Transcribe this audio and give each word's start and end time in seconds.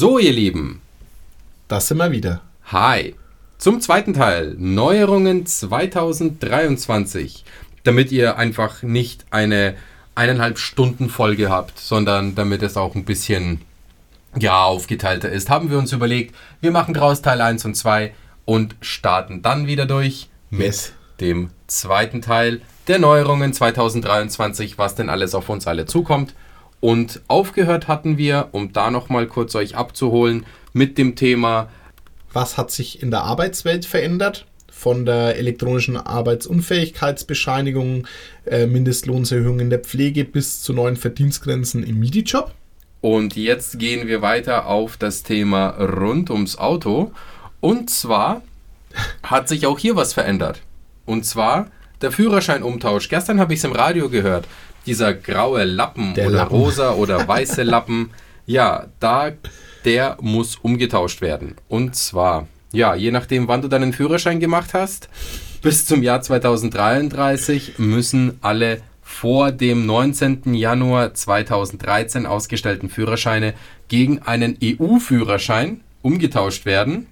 So, 0.00 0.20
ihr 0.20 0.32
Lieben. 0.32 0.80
Das 1.66 1.88
sind 1.88 1.98
wir 1.98 2.12
wieder. 2.12 2.40
Hi. 2.66 3.16
Zum 3.58 3.80
zweiten 3.80 4.14
Teil. 4.14 4.54
Neuerungen 4.56 5.44
2023. 5.44 7.44
Damit 7.82 8.12
ihr 8.12 8.36
einfach 8.36 8.84
nicht 8.84 9.26
eine 9.30 9.74
eineinhalb 10.14 10.60
Stunden 10.60 11.10
Folge 11.10 11.50
habt, 11.50 11.80
sondern 11.80 12.36
damit 12.36 12.62
es 12.62 12.76
auch 12.76 12.94
ein 12.94 13.04
bisschen 13.04 13.60
ja, 14.38 14.62
aufgeteilter 14.62 15.30
ist, 15.30 15.50
haben 15.50 15.68
wir 15.68 15.78
uns 15.78 15.92
überlegt, 15.92 16.32
wir 16.60 16.70
machen 16.70 16.94
draus 16.94 17.20
Teil 17.20 17.40
1 17.40 17.64
und 17.64 17.74
2 17.74 18.14
und 18.44 18.76
starten 18.80 19.42
dann 19.42 19.66
wieder 19.66 19.86
durch 19.86 20.28
mit 20.48 20.60
Yes. 20.60 20.92
dem 21.18 21.50
zweiten 21.66 22.22
Teil 22.22 22.60
der 22.86 23.00
Neuerungen 23.00 23.52
2023, 23.52 24.78
was 24.78 24.94
denn 24.94 25.10
alles 25.10 25.34
auf 25.34 25.48
uns 25.48 25.66
alle 25.66 25.86
zukommt. 25.86 26.34
Und 26.80 27.22
aufgehört 27.26 27.88
hatten 27.88 28.18
wir, 28.18 28.50
um 28.52 28.72
da 28.72 28.90
nochmal 28.90 29.26
kurz 29.26 29.54
euch 29.54 29.76
abzuholen, 29.76 30.46
mit 30.72 30.98
dem 30.98 31.16
Thema, 31.16 31.68
Was 32.32 32.58
hat 32.58 32.70
sich 32.70 33.02
in 33.02 33.10
der 33.10 33.22
Arbeitswelt 33.22 33.86
verändert? 33.86 34.46
Von 34.70 35.06
der 35.06 35.36
elektronischen 35.36 35.96
Arbeitsunfähigkeitsbescheinigung, 35.96 38.06
äh, 38.44 38.66
Mindestlohnserhöhung 38.66 39.60
in 39.60 39.70
der 39.70 39.80
Pflege 39.80 40.24
bis 40.24 40.62
zu 40.62 40.72
neuen 40.72 40.96
Verdienstgrenzen 40.96 41.82
im 41.82 41.98
MIDI-Job. 41.98 42.52
Und 43.00 43.34
jetzt 43.34 43.78
gehen 43.78 44.08
wir 44.08 44.22
weiter 44.22 44.66
auf 44.66 44.96
das 44.96 45.22
Thema 45.22 45.70
rund 45.70 46.30
ums 46.30 46.58
Auto. 46.58 47.12
Und 47.60 47.90
zwar 47.90 48.42
hat 49.22 49.48
sich 49.48 49.66
auch 49.66 49.78
hier 49.78 49.96
was 49.96 50.12
verändert. 50.12 50.60
Und 51.06 51.24
zwar 51.24 51.70
der 52.02 52.12
Führerscheinumtausch. 52.12 53.08
Gestern 53.08 53.40
habe 53.40 53.54
ich 53.54 53.60
es 53.60 53.64
im 53.64 53.72
Radio 53.72 54.08
gehört. 54.08 54.46
Dieser 54.88 55.14
graue 55.14 55.64
Lappen 55.64 56.14
Der 56.14 56.26
oder 56.28 56.36
Lappen. 56.38 56.56
rosa 56.56 56.94
oder 56.94 57.26
weiße 57.28 57.62
Lappen. 57.74 58.10
Ja, 58.46 58.86
da, 59.00 59.32
der 59.84 60.16
muss 60.20 60.56
umgetauscht 60.56 61.20
werden. 61.20 61.56
Und 61.68 61.94
zwar, 61.94 62.48
ja, 62.72 62.94
je 62.94 63.10
nachdem, 63.10 63.48
wann 63.48 63.62
du 63.62 63.68
deinen 63.68 63.92
Führerschein 63.92 64.40
gemacht 64.40 64.72
hast, 64.72 65.08
bis 65.62 65.84
zum 65.86 66.02
Jahr 66.02 66.22
2033 66.22 67.78
müssen 67.78 68.38
alle 68.40 68.80
vor 69.02 69.52
dem 69.52 69.86
19. 69.86 70.54
Januar 70.54 71.12
2013 71.14 72.26
ausgestellten 72.26 72.88
Führerscheine 72.88 73.54
gegen 73.88 74.20
einen 74.22 74.56
EU-Führerschein 74.62 75.80
umgetauscht 76.02 76.64
werden. 76.66 77.06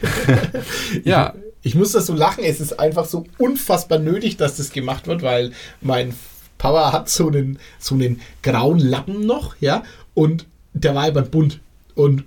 ja, 1.04 1.34
Ich 1.62 1.74
muss 1.74 1.92
das 1.92 2.06
so 2.06 2.14
lachen, 2.14 2.44
es 2.44 2.60
ist 2.60 2.78
einfach 2.78 3.06
so 3.06 3.24
unfassbar 3.38 3.98
nötig, 3.98 4.36
dass 4.36 4.56
das 4.56 4.70
gemacht 4.70 5.06
wird, 5.06 5.22
weil 5.22 5.52
mein 5.80 6.14
Papa 6.58 6.92
hat 6.92 7.08
so 7.08 7.28
einen, 7.28 7.58
so 7.78 7.94
einen 7.94 8.20
grauen 8.42 8.78
Lappen 8.78 9.26
noch, 9.26 9.56
ja, 9.60 9.82
und 10.14 10.46
der 10.72 10.94
war 10.94 11.04
aber 11.04 11.22
bunt. 11.22 11.60
Und 11.94 12.24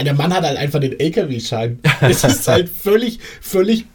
der 0.00 0.14
Mann 0.14 0.34
hat 0.34 0.44
halt 0.44 0.58
einfach 0.58 0.80
den 0.80 0.98
LKW-Schein. 0.98 1.80
Es 2.00 2.24
ist 2.24 2.48
halt 2.48 2.68
völlig, 2.68 3.18
völlig 3.40 3.86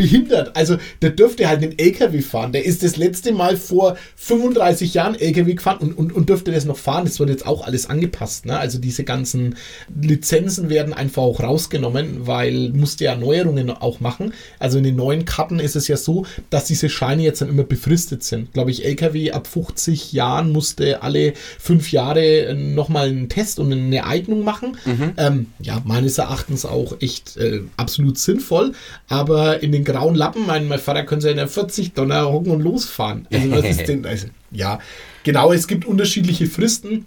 behindert. 0.00 0.56
Also 0.56 0.78
der 1.02 1.10
dürfte 1.10 1.46
halt 1.46 1.62
einen 1.62 1.78
LKW 1.78 2.22
fahren. 2.22 2.52
Der 2.52 2.64
ist 2.64 2.82
das 2.82 2.96
letzte 2.96 3.32
Mal 3.32 3.58
vor 3.58 3.98
35 4.16 4.94
Jahren 4.94 5.14
LKW 5.14 5.54
gefahren 5.54 5.76
und, 5.78 5.92
und, 5.92 6.12
und 6.14 6.28
dürfte 6.30 6.52
das 6.52 6.64
noch 6.64 6.78
fahren. 6.78 7.04
Das 7.04 7.20
wird 7.20 7.28
jetzt 7.28 7.46
auch 7.46 7.66
alles 7.66 7.90
angepasst. 7.90 8.46
Ne? 8.46 8.58
Also 8.58 8.78
diese 8.78 9.04
ganzen 9.04 9.56
Lizenzen 10.00 10.70
werden 10.70 10.94
einfach 10.94 11.22
auch 11.22 11.40
rausgenommen, 11.40 12.26
weil 12.26 12.70
musste 12.70 13.04
ja 13.04 13.14
Neuerungen 13.14 13.68
auch 13.68 14.00
machen. 14.00 14.32
Also 14.58 14.78
in 14.78 14.84
den 14.84 14.96
neuen 14.96 15.26
Karten 15.26 15.60
ist 15.60 15.76
es 15.76 15.86
ja 15.86 15.98
so, 15.98 16.24
dass 16.48 16.64
diese 16.64 16.88
Scheine 16.88 17.22
jetzt 17.22 17.42
dann 17.42 17.50
immer 17.50 17.64
befristet 17.64 18.24
sind. 18.24 18.54
Glaube 18.54 18.70
ich, 18.70 18.86
LKW 18.86 19.32
ab 19.32 19.46
50 19.46 20.14
Jahren 20.14 20.50
musste 20.50 21.02
alle 21.02 21.34
fünf 21.58 21.92
Jahre 21.92 22.54
nochmal 22.54 23.08
einen 23.08 23.28
Test 23.28 23.58
und 23.58 23.70
eine 23.70 24.06
Eignung 24.06 24.44
machen. 24.44 24.78
Ähm, 25.18 25.46
ja, 25.60 25.82
meines 25.84 26.16
Erachtens 26.16 26.64
auch 26.64 26.96
echt 27.00 27.36
äh, 27.36 27.60
absolut 27.76 28.16
sinnvoll. 28.16 28.72
Aber 29.08 29.62
in 29.62 29.72
den 29.72 29.84
grauen 29.90 30.14
Lappen, 30.14 30.46
mein, 30.46 30.68
mein 30.68 30.78
Vater 30.78 31.04
könnte 31.04 31.26
ja 31.26 31.32
in 31.32 31.36
der 31.36 31.48
40 31.48 31.92
Donner 31.94 32.30
hocken 32.30 32.52
und 32.52 32.60
losfahren. 32.60 33.26
Also 33.32 33.50
was 33.50 33.64
ist 33.64 33.88
denn? 33.88 34.06
Also, 34.06 34.28
ja, 34.50 34.78
genau, 35.24 35.52
es 35.52 35.66
gibt 35.66 35.84
unterschiedliche 35.84 36.46
Fristen 36.46 37.06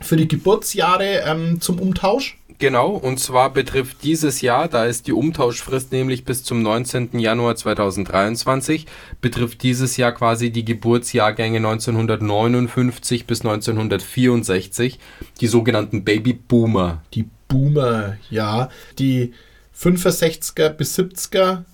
für 0.00 0.16
die 0.16 0.28
Geburtsjahre 0.28 1.22
ähm, 1.24 1.60
zum 1.60 1.78
Umtausch. 1.78 2.38
Genau, 2.58 2.92
und 2.92 3.20
zwar 3.20 3.52
betrifft 3.52 3.98
dieses 4.02 4.40
Jahr, 4.40 4.66
da 4.68 4.86
ist 4.86 5.06
die 5.06 5.12
Umtauschfrist 5.12 5.92
nämlich 5.92 6.24
bis 6.24 6.42
zum 6.42 6.62
19. 6.62 7.18
Januar 7.18 7.54
2023, 7.54 8.86
betrifft 9.20 9.62
dieses 9.62 9.98
Jahr 9.98 10.12
quasi 10.12 10.50
die 10.50 10.64
Geburtsjahrgänge 10.64 11.58
1959 11.58 13.26
bis 13.26 13.40
1964, 13.40 14.98
die 15.40 15.46
sogenannten 15.48 16.04
Babyboomer. 16.04 17.02
Die 17.12 17.26
Boomer, 17.46 18.16
ja. 18.30 18.70
Die 18.98 19.34
65er 19.78 20.70
bis 20.70 20.98
70er 20.98 21.64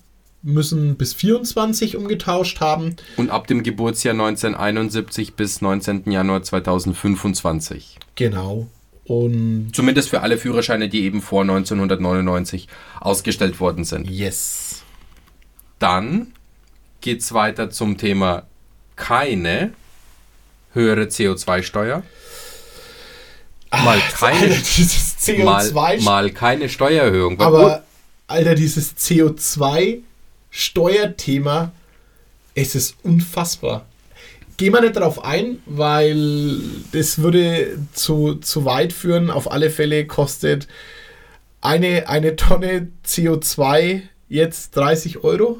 müssen 0.43 0.95
bis 0.95 1.13
24 1.13 1.95
umgetauscht 1.95 2.59
haben. 2.59 2.97
Und 3.17 3.31
ab 3.31 3.47
dem 3.47 3.63
Geburtsjahr 3.63 4.13
1971 4.13 5.35
bis 5.35 5.61
19. 5.61 6.11
Januar 6.11 6.43
2025. 6.43 7.97
Genau. 8.15 8.67
Und 9.05 9.71
Zumindest 9.73 10.09
für 10.09 10.21
alle 10.21 10.37
Führerscheine, 10.37 10.89
die 10.89 11.03
eben 11.03 11.21
vor 11.21 11.41
1999 11.41 12.67
ausgestellt 12.99 13.59
worden 13.59 13.83
sind. 13.83 14.09
yes. 14.09 14.81
Dann 15.79 16.33
geht 17.01 17.19
es 17.19 17.33
weiter 17.33 17.69
zum 17.69 17.97
Thema 17.97 18.43
keine 18.95 19.73
höhere 20.73 21.03
CO2-Steuer. 21.03 22.03
Mal 23.71 23.99
keine, 24.13 24.49
mal, 25.43 25.67
CO2 25.67 26.01
mal 26.03 26.29
keine 26.29 26.69
Steuererhöhung. 26.69 27.39
Aber, 27.41 27.83
Alter, 28.27 28.55
dieses 28.55 28.95
CO2-Steuerthema, 30.53 31.71
es 32.55 32.75
ist 32.75 32.95
unfassbar. 33.03 33.85
Gehen 34.57 34.73
wir 34.73 34.81
nicht 34.81 34.95
darauf 34.95 35.23
ein, 35.25 35.57
weil 35.65 36.59
das 36.91 37.17
würde 37.19 37.77
zu, 37.93 38.35
zu 38.35 38.65
weit 38.65 38.93
führen. 38.93 39.31
Auf 39.31 39.51
alle 39.51 39.71
Fälle 39.71 40.05
kostet 40.05 40.67
eine, 41.61 42.07
eine 42.07 42.35
Tonne 42.35 42.89
CO2 43.05 44.01
jetzt 44.29 44.75
30 44.75 45.23
Euro. 45.23 45.57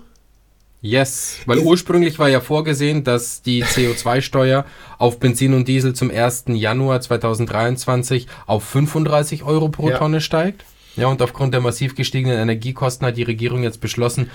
Yes, 0.81 1.37
weil 1.45 1.59
Ist- 1.59 1.65
ursprünglich 1.65 2.19
war 2.19 2.29
ja 2.29 2.41
vorgesehen, 2.41 3.03
dass 3.03 3.41
die 3.41 3.63
CO2-Steuer 3.63 4.65
auf 4.99 5.17
Benzin 5.19 5.53
und 5.53 5.67
Diesel 5.67 5.93
zum 5.93 6.11
1. 6.11 6.45
Januar 6.49 6.99
2023 7.01 8.27
auf 8.45 8.63
35 8.65 9.43
Euro 9.43 9.69
pro 9.69 9.89
Ja. 9.89 9.97
Tonne 9.97 10.21
steigt. 10.21 10.65
Ja, 10.95 11.07
und 11.07 11.21
aufgrund 11.23 11.55
der 11.55 11.61
massiv 11.61 11.95
gestiegenen 11.95 12.37
Energiekosten 12.37 13.07
hat 13.07 13.17
die 13.17 13.23
Regierung 13.23 13.63
jetzt 13.63 13.81
beschlossen, 13.81 14.29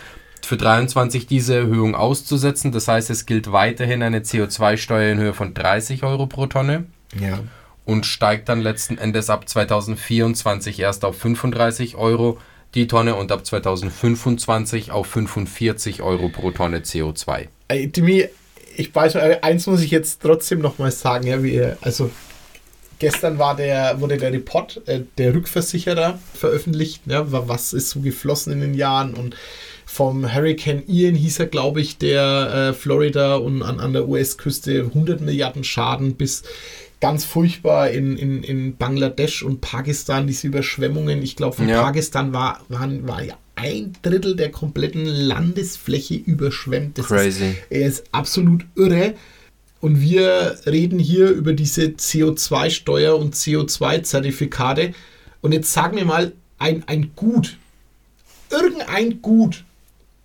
für 0.47 0.56
23 0.56 1.26
diese 1.26 1.54
Erhöhung 1.56 1.94
auszusetzen. 1.94 2.72
Das 2.72 2.88
heißt, 2.88 3.10
es 3.10 3.26
gilt 3.26 3.53
weiterhin 3.53 4.03
eine 4.03 4.21
CO2-Steuer 4.21 5.12
in 5.12 5.19
Höhe 5.19 5.34
von 5.34 5.54
30 5.54 6.03
Euro 6.04 6.26
pro 6.26 6.47
Tonne 6.47 6.87
Ja. 7.21 7.41
und 7.84 8.06
steigt 8.06 8.49
dann 8.49 8.60
letzten 8.60 8.99
Endes 8.99 9.31
ab 9.31 9.49
2024 9.49 10.78
erst 10.81 11.04
auf 11.04 11.16
35 11.19 11.97
Euro 11.97 12.38
die 12.75 12.87
Tonne 12.87 13.15
und 13.15 13.32
ab 13.32 13.47
2025 13.47 14.91
auf 14.91 15.06
45 15.06 16.03
Euro 16.03 16.28
pro 16.28 16.50
Tonne 16.50 16.81
CO2. 16.81 17.49
Ey, 17.69 17.88
Demi, 17.91 18.26
ich 18.76 18.94
weiß, 18.94 19.16
eins 19.16 19.66
muss 19.66 19.81
ich 19.82 19.91
jetzt 19.91 20.20
trotzdem 20.22 20.60
noch 20.60 20.78
mal 20.78 20.91
sagen, 20.93 21.26
ja, 21.26 21.43
wie, 21.43 21.62
also 21.81 22.10
gestern 22.99 23.38
war 23.38 23.56
der, 23.56 24.00
wurde 24.00 24.16
der 24.19 24.32
Report 24.32 24.82
äh, 24.87 25.00
der 25.16 25.34
Rückversicherer 25.34 26.19
veröffentlicht, 26.34 27.03
ja, 27.06 27.31
wa- 27.32 27.44
was 27.47 27.72
ist 27.72 27.91
so 27.91 28.00
geflossen 28.00 28.53
in 28.53 28.60
den 28.60 28.75
Jahren 28.75 29.15
und 29.15 29.34
vom 29.91 30.32
Hurricane 30.34 30.82
Ian 30.87 31.15
hieß 31.15 31.41
er, 31.41 31.47
glaube 31.47 31.81
ich, 31.81 31.97
der 31.97 32.71
äh, 32.71 32.72
Florida 32.75 33.37
und 33.37 33.62
an, 33.62 33.81
an 33.81 33.94
der 33.94 34.06
US-Küste 34.06 34.82
100 34.82 35.22
Milliarden 35.22 35.65
Schaden 35.65 36.15
bis 36.15 36.43
ganz 37.00 37.25
furchtbar 37.25 37.88
in, 37.88 38.16
in, 38.19 38.43
in 38.43 38.76
Bangladesch 38.76 39.43
und 39.43 39.62
Pakistan, 39.62 40.26
diese 40.26 40.47
Überschwemmungen. 40.47 41.23
Ich 41.23 41.37
glaube, 41.37 41.56
von 41.56 41.69
Ja. 41.69 41.82
Pakistan 41.82 42.35
war, 42.35 42.61
waren, 42.69 43.08
war 43.08 43.25
ja 43.25 43.35
ein 43.55 43.94
Drittel 44.02 44.37
der 44.37 44.50
kompletten 44.50 45.06
Landesfläche 45.06 46.14
überschwemmt. 46.17 46.99
Das 46.99 47.06
Crazy. 47.06 47.50
Ist, 47.50 47.56
er 47.70 47.88
ist 47.88 48.05
absolut 48.12 48.67
irre. 48.76 49.14
Und 49.81 50.02
wir 50.02 50.58
reden 50.67 50.99
hier 50.99 51.31
über 51.31 51.55
diese 51.55 51.87
CO2-Steuer 51.87 53.17
und 53.19 53.34
CO2-Zertifikate. 53.34 54.93
Und 55.41 55.52
jetzt 55.52 55.73
sag 55.73 55.94
mir 55.94 56.05
mal 56.05 56.32
ein, 56.58 56.84
ein 56.87 57.12
Gut, 57.17 57.56
irgendein 58.50 59.23
Gut, 59.23 59.64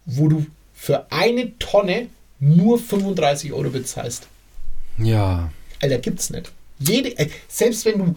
wo 0.06 0.28
du 0.28 0.46
für 0.74 1.12
eine 1.12 1.58
Tonne 1.60 2.08
nur 2.40 2.78
35 2.78 3.54
Euro 3.54 3.70
bezahlst. 3.70 4.28
Ja. 4.98 5.52
Alter, 5.82 5.98
gibt's 6.00 6.30
nicht. 6.30 6.52
Jede, 6.80 7.18
äh, 7.18 7.30
selbst 7.48 7.86
wenn 7.86 8.00
du. 8.00 8.16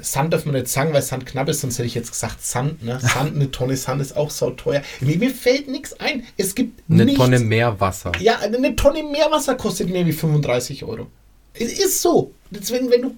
Sand 0.00 0.32
darf 0.32 0.44
man 0.44 0.54
nicht 0.54 0.68
sagen, 0.68 0.92
weil 0.92 1.00
Sand 1.00 1.24
knapp 1.26 1.48
ist, 1.48 1.60
sonst 1.60 1.78
hätte 1.78 1.86
ich 1.86 1.94
jetzt 1.94 2.10
gesagt 2.10 2.44
Sand. 2.44 2.82
Ne? 2.82 3.00
Sand, 3.02 3.34
eine 3.34 3.50
Tonne 3.50 3.76
Sand 3.76 4.02
ist 4.02 4.16
auch 4.16 4.30
sauteuer. 4.30 4.82
Mir, 5.00 5.16
mir 5.16 5.30
fällt 5.30 5.68
nichts 5.68 5.98
ein. 6.00 6.26
Es 6.36 6.54
gibt 6.54 6.82
Eine 6.90 7.06
nichts. 7.06 7.18
Tonne 7.18 7.38
Meerwasser. 7.38 8.12
Ja, 8.20 8.38
eine 8.40 8.76
Tonne 8.76 9.02
Meerwasser 9.02 9.54
kostet 9.54 9.88
mehr 9.88 10.04
wie 10.04 10.12
35 10.12 10.84
Euro. 10.84 11.06
Es 11.54 11.72
ist 11.72 12.02
so. 12.02 12.32
Jetzt, 12.50 12.70
wenn, 12.70 12.90
du. 12.90 13.16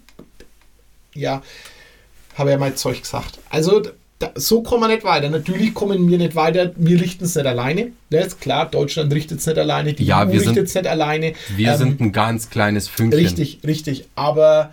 Ja. 1.15 1.43
habe 2.37 2.51
ja 2.51 2.59
mein 2.59 2.77
Zeug 2.77 3.01
gesagt. 3.03 3.39
Also 3.51 3.83
da, 4.19 4.33
so 4.35 4.63
kommen 4.63 4.83
wir 4.83 4.89
nicht 4.89 5.05
weiter. 5.05 5.31
Natürlich 5.31 5.75
kommen 5.75 6.11
wir 6.11 6.19
nicht 6.19 6.35
weiter. 6.35 6.73
Wir 6.77 7.01
richten 7.01 7.25
es 7.25 7.35
nicht 7.37 7.47
alleine. 7.47 7.93
Das 8.11 8.29
ist 8.29 8.41
klar, 8.41 8.69
Deutschland 8.69 9.13
richtet 9.13 9.39
es 9.41 9.47
nicht 9.47 9.59
alleine. 9.59 9.93
Die 9.93 10.05
Ja, 10.05 10.25
EU 10.25 10.33
wir 10.33 10.41
richtet 10.41 10.67
es 10.67 10.75
nicht 10.75 10.87
alleine. 10.87 11.35
Wir 11.57 11.73
Ähm, 11.73 11.79
sind 11.79 12.01
ein 12.01 12.13
ganz 12.13 12.51
kleines 12.51 12.89
Fünkchen. 12.89 13.21
Richtig, 13.21 13.61
richtig. 13.65 14.07
Aber 14.17 14.73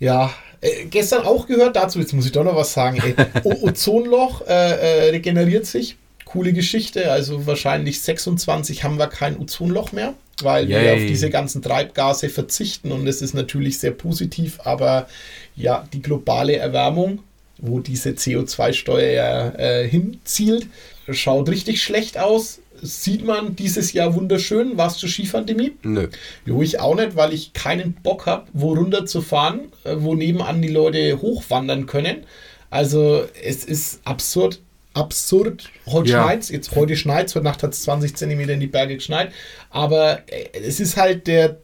ja, 0.00 0.32
äh, 0.60 0.86
gestern 0.86 1.24
auch 1.24 1.46
gehört 1.46 1.76
dazu, 1.76 2.00
jetzt 2.00 2.12
muss 2.12 2.26
ich 2.26 2.32
doch 2.32 2.44
noch 2.44 2.56
was 2.56 2.72
sagen. 2.72 3.00
Ozonloch 3.44 4.42
äh, 4.46 5.06
äh, 5.06 5.10
regeneriert 5.10 5.66
sich. 5.66 5.96
Coole 6.24 6.52
Geschichte. 6.52 7.12
Also 7.12 7.46
wahrscheinlich 7.46 8.00
26 8.00 8.82
haben 8.82 8.98
wir 8.98 9.06
kein 9.06 9.38
Ozonloch 9.38 9.92
mehr, 9.92 10.14
weil 10.42 10.66
wir 10.66 10.82
Yay. 10.82 10.92
auf 10.94 11.06
diese 11.06 11.30
ganzen 11.30 11.62
Treibgase 11.62 12.28
verzichten 12.28 12.90
und 12.90 13.06
das 13.06 13.22
ist 13.22 13.32
natürlich 13.32 13.78
sehr 13.78 13.92
positiv. 13.92 14.58
Aber 14.64 15.06
ja, 15.54 15.86
die 15.92 16.02
globale 16.02 16.56
Erwärmung, 16.56 17.20
wo 17.58 17.80
diese 17.80 18.10
CO2-Steuer 18.10 19.12
ja 19.12 19.48
äh, 19.58 19.88
hinzielt, 19.88 20.66
schaut 21.10 21.48
richtig 21.48 21.82
schlecht 21.82 22.18
aus. 22.18 22.60
Sieht 22.82 23.24
man 23.24 23.56
dieses 23.56 23.94
Jahr 23.94 24.14
wunderschön. 24.14 24.76
Warst 24.76 25.02
du 25.02 25.06
Skifahren, 25.08 25.46
Demi? 25.46 25.72
Nö. 25.82 26.08
Jo, 26.44 26.60
ich 26.60 26.78
auch 26.78 26.94
nicht, 26.94 27.16
weil 27.16 27.32
ich 27.32 27.54
keinen 27.54 27.94
Bock 27.94 28.26
habe, 28.26 28.46
wo 28.52 28.74
runter 28.74 29.06
zu 29.06 29.22
fahren, 29.22 29.72
äh, 29.84 29.94
wo 29.98 30.14
nebenan 30.14 30.60
die 30.60 30.68
Leute 30.68 31.20
hochwandern 31.22 31.86
können. 31.86 32.24
Also 32.68 33.24
es 33.42 33.64
ist 33.64 34.00
absurd, 34.04 34.60
absurd. 34.92 35.70
Heute 35.86 36.10
Ja. 36.10 36.22
schneit's, 36.24 36.50
jetzt 36.50 36.74
heute 36.74 36.96
schneit's, 36.96 37.34
heute 37.34 37.44
Nacht 37.44 37.62
hat 37.62 37.72
es 37.72 37.82
20 37.82 38.14
Zentimeter 38.16 38.52
in 38.52 38.60
die 38.60 38.66
Berge 38.66 38.96
geschneit. 38.96 39.32
Aber 39.70 40.20
äh, 40.26 40.48
es 40.52 40.78
ist 40.80 40.96
halt 40.98 41.26
der 41.28 41.56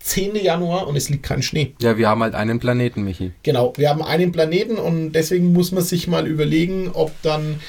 10. 0.00 0.36
Januar 0.36 0.86
und 0.86 0.96
es 0.96 1.08
liegt 1.08 1.24
kein 1.24 1.42
Schnee. 1.42 1.74
Ja, 1.80 1.98
wir 1.98 2.08
haben 2.08 2.22
halt 2.22 2.34
einen 2.34 2.60
Planeten, 2.60 3.02
Michi. 3.02 3.32
Genau, 3.42 3.72
wir 3.76 3.90
haben 3.90 4.02
einen 4.02 4.32
Planeten 4.32 4.76
und 4.76 5.12
deswegen 5.12 5.52
muss 5.52 5.72
man 5.72 5.82
sich 5.82 6.06
mal 6.06 6.26
überlegen, 6.26 6.90
ob 6.92 7.10
dann 7.22 7.60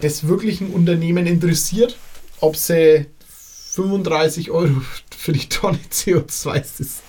das 0.00 0.26
wirklich 0.26 0.60
ein 0.60 0.70
Unternehmen 0.70 1.26
interessiert, 1.26 1.96
ob 2.40 2.56
sie 2.56 3.06
35 3.70 4.50
Euro 4.50 4.82
für 5.16 5.32
die 5.32 5.48
Tonne 5.48 5.78
CO2 5.90 6.60
es 6.60 6.80
ist. 6.80 7.02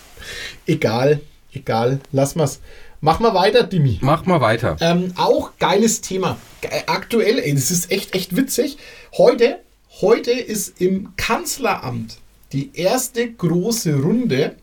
Egal, 0.66 1.22
egal, 1.54 2.00
lass 2.12 2.36
mal's. 2.36 2.62
Mach 3.04 3.20
mal 3.20 3.34
weiter, 3.34 3.64
Dimi. 3.64 3.98
Mach 4.02 4.28
mal 4.28 4.42
weiter. 4.42 4.78
Ähm, 4.80 5.14
auch 5.18 5.58
geiles 5.58 6.02
Thema. 6.02 6.38
Aktuell, 6.86 7.40
ey, 7.40 7.56
das 7.56 7.72
ist 7.72 7.92
echt, 7.92 8.14
echt 8.14 8.36
witzig. 8.36 8.78
Heute, 9.18 9.60
heute 10.02 10.30
ist 10.32 10.80
im 10.80 11.16
Kanzleramt 11.16 12.21
die 12.54 12.72
erste 12.74 13.32
große 13.32 13.96
Runde 13.96 14.56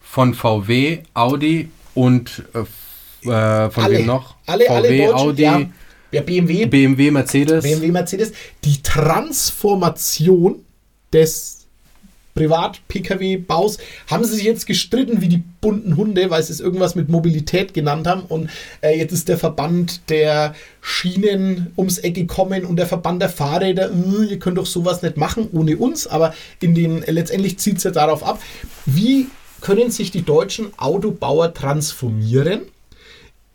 Von 0.00 0.34
VW, 0.34 1.00
Audi 1.14 1.68
und 1.94 2.44
äh, 2.54 2.60
äh, 3.28 3.70
von 3.70 3.84
alle, 3.84 3.98
wem 3.98 4.06
noch? 4.06 4.36
alle, 4.46 4.66
VW, 4.66 4.72
alle 4.74 5.14
Audi, 5.14 5.42
ja, 5.42 5.62
ja, 6.10 6.22
BMW, 6.22 6.66
BMW, 6.66 7.10
Mercedes. 7.10 7.62
BMW, 7.62 7.88
Mercedes, 7.88 8.32
die 8.64 8.80
Transformation 8.82 10.64
des 11.12 11.57
Privat-Pkw-Baus 12.38 13.78
haben 14.06 14.24
sie 14.24 14.36
sich 14.36 14.44
jetzt 14.44 14.66
gestritten 14.66 15.20
wie 15.20 15.28
die 15.28 15.42
bunten 15.60 15.96
Hunde, 15.96 16.30
weil 16.30 16.42
sie 16.42 16.52
es 16.52 16.60
irgendwas 16.60 16.94
mit 16.94 17.08
Mobilität 17.08 17.74
genannt 17.74 18.06
haben. 18.06 18.22
Und 18.22 18.48
äh, 18.80 18.96
jetzt 18.96 19.12
ist 19.12 19.28
der 19.28 19.38
Verband 19.38 20.08
der 20.08 20.54
Schienen 20.80 21.72
ums 21.76 21.98
Eck 21.98 22.14
gekommen 22.14 22.64
und 22.64 22.76
der 22.76 22.86
Verband 22.86 23.20
der 23.20 23.28
Fahrräder, 23.28 23.90
äh, 23.90 24.24
ihr 24.26 24.38
könnt 24.38 24.56
doch 24.56 24.66
sowas 24.66 25.02
nicht 25.02 25.16
machen 25.16 25.48
ohne 25.52 25.76
uns. 25.76 26.06
Aber 26.06 26.32
in 26.60 26.76
den, 26.76 27.02
äh, 27.02 27.10
letztendlich 27.10 27.58
zieht 27.58 27.78
es 27.78 27.84
ja 27.84 27.90
darauf 27.90 28.22
ab, 28.22 28.40
wie 28.86 29.26
können 29.60 29.90
sich 29.90 30.12
die 30.12 30.22
deutschen 30.22 30.78
Autobauer 30.78 31.52
transformieren 31.52 32.60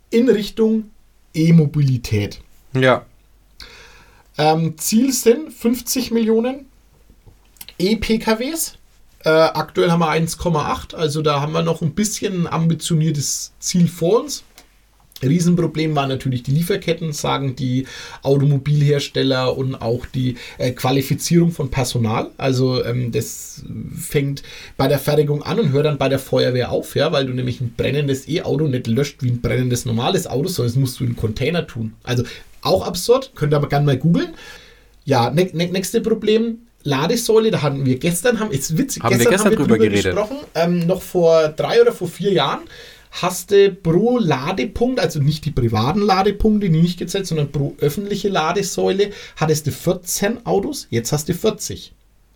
in 0.10 0.28
Richtung 0.28 0.92
E-Mobilität. 1.34 2.42
Ja. 2.74 3.06
Ähm, 4.38 4.78
Ziel 4.78 5.14
sind 5.14 5.54
50 5.54 6.12
Millionen 6.12 6.66
E-PKWs. 7.80 8.76
Äh, 9.26 9.30
aktuell 9.30 9.90
haben 9.90 10.02
wir 10.02 10.10
1,8, 10.10 10.96
also 10.96 11.22
da 11.22 11.40
haben 11.40 11.54
wir 11.54 11.64
noch 11.64 11.82
ein 11.82 11.94
bisschen 11.94 12.42
ein 12.42 12.54
ambitioniertes 12.54 13.54
Ziel 13.60 13.88
vor 13.88 14.22
uns. 14.22 14.44
Riesenproblem 15.22 15.96
waren 15.96 16.10
natürlich 16.10 16.44
die 16.44 16.52
Lieferketten, 16.52 17.14
sagen 17.14 17.56
die 17.56 17.88
Automobilhersteller 18.22 19.58
und 19.58 19.76
auch 19.76 20.06
die 20.06 20.36
äh, 20.58 20.72
Qualifizierung 20.72 21.52
von 21.52 21.72
Personal. 21.72 22.32
Also 22.38 22.84
ähm, 22.84 23.12
das 23.12 23.64
fängt 23.98 24.44
bei 24.78 24.88
der 24.88 25.00
Fertigung 25.00 25.44
an 25.44 25.60
und 25.60 25.72
hört 25.72 25.86
dann 25.86 25.98
bei 25.98 26.10
der 26.10 26.20
Feuerwehr 26.20 26.72
auf, 26.72 26.96
ja, 26.96 27.12
weil 27.12 27.26
du 27.26 27.34
nämlich 27.34 27.62
ein 27.62 27.74
brennendes 27.76 28.28
E-Auto 28.28 28.68
nicht 28.68 28.88
löscht 28.88 29.24
wie 29.24 29.30
ein 29.30 29.42
brennendes 29.42 29.86
normales 29.86 30.28
Auto, 30.28 30.50
sondern 30.50 30.74
das 30.74 30.80
musst 30.80 31.00
du 31.00 31.04
in 31.04 31.12
einen 31.12 31.18
Container 31.18 31.66
tun. 31.66 31.94
Also 32.04 32.24
auch 32.62 32.86
absurd, 32.86 33.32
könnt 33.36 33.54
ihr 33.54 33.58
aber 33.58 33.70
gerne 33.70 33.86
mal 33.86 33.98
googeln. 33.98 34.34
Ja, 35.06 35.30
ne, 35.30 35.50
ne, 35.54 35.68
nächste 35.68 36.02
Problem. 36.02 36.60
Ladesäule, 36.84 37.52
da 37.52 37.62
hatten 37.62 37.86
wir 37.86 37.98
gestern, 37.98 38.40
haben, 38.40 38.52
ist 38.52 38.78
witzig, 38.78 39.04
Haben 39.04 39.20
wir 39.20 39.30
gestern 39.30 39.56
drüber 39.56 39.78
geredet. 39.78 40.04
gesprochen, 40.04 40.38
ähm, 40.54 40.86
noch 40.86 41.02
vor 41.02 41.50
drei 41.50 41.82
oder 41.82 41.92
vor 41.94 42.08
vier 42.08 42.32
Jahren 42.32 42.62
hast 43.22 43.52
du 43.52 43.72
pro 43.72 44.18
Ladepunkt, 44.18 45.00
also 45.00 45.20
nicht 45.20 45.46
die 45.46 45.52
privaten 45.52 46.02
Ladepunkte, 46.02 46.70
die 46.70 46.82
nicht 46.82 46.98
gezählt, 46.98 47.28
sondern 47.28 47.52
pro 47.52 47.76
öffentliche 47.80 48.28
Ladesäule, 48.30 49.12
hattest 49.36 49.68
du 49.68 49.72
14 49.72 50.46
Autos, 50.46 50.88
jetzt 50.90 51.12
hast 51.12 51.30
du 51.30 51.34
40. 51.34 51.94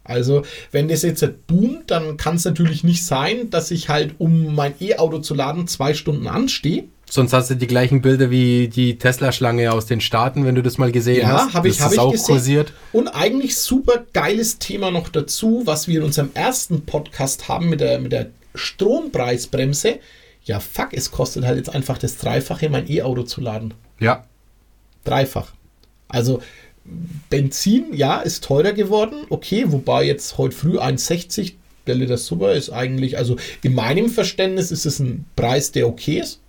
Also, 0.07 0.43
wenn 0.71 0.87
das 0.87 1.01
jetzt 1.03 1.21
halt 1.21 1.45
boomt, 1.47 1.91
dann 1.91 2.17
kann 2.17 2.35
es 2.35 2.45
natürlich 2.45 2.83
nicht 2.83 3.05
sein, 3.05 3.49
dass 3.49 3.71
ich 3.71 3.89
halt, 3.89 4.15
um 4.19 4.55
mein 4.55 4.73
E-Auto 4.79 5.19
zu 5.19 5.33
laden, 5.35 5.67
zwei 5.67 5.93
Stunden 5.93 6.27
anstehe. 6.27 6.85
Sonst 7.09 7.31
hast 7.31 7.49
du 7.49 7.55
die 7.55 7.67
gleichen 7.67 8.01
Bilder 8.01 8.29
wie 8.31 8.67
die 8.67 8.97
Tesla-Schlange 8.97 9.71
aus 9.71 9.85
den 9.85 10.01
Staaten, 10.01 10.43
wenn 10.45 10.55
du 10.55 10.61
das 10.63 10.77
mal 10.77 10.91
gesehen 10.91 11.21
Ja, 11.21 11.45
hast. 11.45 11.53
habe 11.53 11.69
ich, 11.69 11.77
Das 11.77 11.85
hab 11.85 11.93
ich 11.93 11.99
auch 11.99 12.11
gesehen. 12.11 12.25
kursiert. 12.25 12.73
Und 12.91 13.07
eigentlich 13.07 13.55
super 13.57 14.03
geiles 14.11 14.59
Thema 14.59 14.91
noch 14.91 15.07
dazu, 15.07 15.61
was 15.65 15.87
wir 15.87 15.99
in 15.99 16.05
unserem 16.05 16.31
ersten 16.33 16.81
Podcast 16.81 17.47
haben 17.47 17.69
mit 17.69 17.79
der, 17.79 17.99
mit 17.99 18.11
der 18.11 18.27
Strompreisbremse. 18.55 19.99
Ja, 20.43 20.59
fuck, 20.59 20.89
es 20.93 21.11
kostet 21.11 21.45
halt 21.45 21.57
jetzt 21.57 21.73
einfach 21.73 21.97
das 21.97 22.17
Dreifache, 22.17 22.69
mein 22.69 22.89
E-Auto 22.89 23.23
zu 23.23 23.41
laden. 23.41 23.73
Ja. 23.99 24.23
Dreifach. 25.03 25.53
Also 26.09 26.41
Benzin, 27.29 27.93
ja, 27.93 28.21
ist 28.21 28.43
teurer 28.43 28.73
geworden. 28.73 29.25
Okay, 29.29 29.65
wobei 29.67 30.03
jetzt 30.05 30.37
heute 30.37 30.55
früh 30.55 30.77
1,60 30.77 31.53
der 31.87 31.95
Liter 31.95 32.17
Super 32.17 32.53
ist 32.53 32.69
eigentlich, 32.69 33.17
also 33.17 33.37
in 33.63 33.73
meinem 33.73 34.09
Verständnis 34.09 34.71
ist 34.71 34.85
es 34.85 34.99
ein 34.99 35.25
Preis, 35.35 35.71
der 35.71 35.87
okay 35.87 36.19
ist. 36.19 36.41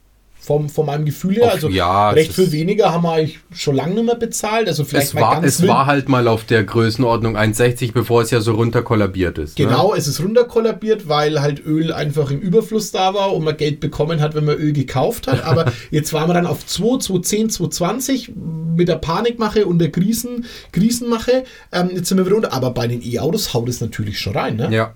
Vom, 0.48 0.70
von 0.70 0.86
meinem 0.86 1.04
Gefühl 1.04 1.34
her. 1.34 1.48
Auf- 1.48 1.52
Also 1.56 1.68
ja, 1.68 2.08
recht 2.08 2.32
viel 2.32 2.50
weniger 2.52 2.90
haben 2.90 3.02
wir 3.02 3.12
eigentlich 3.12 3.38
schon 3.54 3.76
lange 3.76 3.94
nicht 3.96 4.06
mehr 4.06 4.14
bezahlt. 4.14 4.66
Also 4.66 4.82
vielleicht 4.84 5.08
Es, 5.08 5.12
mal 5.14 5.20
war, 5.20 5.34
ganz 5.34 5.46
es 5.46 5.60
wild. 5.60 5.68
war 5.70 5.84
halt 5.84 6.08
mal 6.08 6.26
auf 6.26 6.44
der 6.44 6.64
Größenordnung 6.64 7.36
1,60, 7.36 7.92
bevor 7.92 8.22
es 8.22 8.30
ja 8.30 8.40
so 8.40 8.52
runterkollabiert 8.54 9.36
ist. 9.36 9.58
Ne? 9.58 9.66
Genau, 9.66 9.94
es 9.94 10.08
ist 10.08 10.20
runterkollabiert, 10.22 11.06
weil 11.06 11.42
halt 11.42 11.62
Öl 11.66 11.92
einfach 11.92 12.30
im 12.30 12.40
Überfluss 12.40 12.92
da 12.92 13.12
war 13.12 13.34
und 13.34 13.44
man 13.44 13.58
Geld 13.58 13.78
bekommen 13.80 14.20
hat, 14.22 14.34
wenn 14.34 14.46
man 14.46 14.56
Öl 14.56 14.72
gekauft 14.72 15.26
hat. 15.26 15.44
Aber 15.44 15.70
jetzt 15.90 16.14
waren 16.14 16.30
wir 16.30 16.34
dann 16.34 16.46
auf 16.46 16.64
2, 16.64 16.98
210, 17.00 17.50
220 17.50 18.32
mit 18.74 18.88
der 18.88 18.96
Panikmache 18.96 19.66
und 19.66 19.78
der 19.80 19.90
Krisen, 19.90 20.46
Krisenmache. 20.72 21.44
Ähm, 21.72 21.90
jetzt 21.94 22.08
sind 22.08 22.16
wir 22.16 22.24
wieder 22.24 22.36
runter. 22.36 22.52
Aber 22.54 22.70
bei 22.70 22.86
den 22.86 23.02
E-Autos 23.04 23.52
haut 23.52 23.68
es 23.68 23.82
natürlich 23.82 24.18
schon 24.18 24.32
rein. 24.34 24.56
Ne? 24.56 24.68
Ja. 24.70 24.94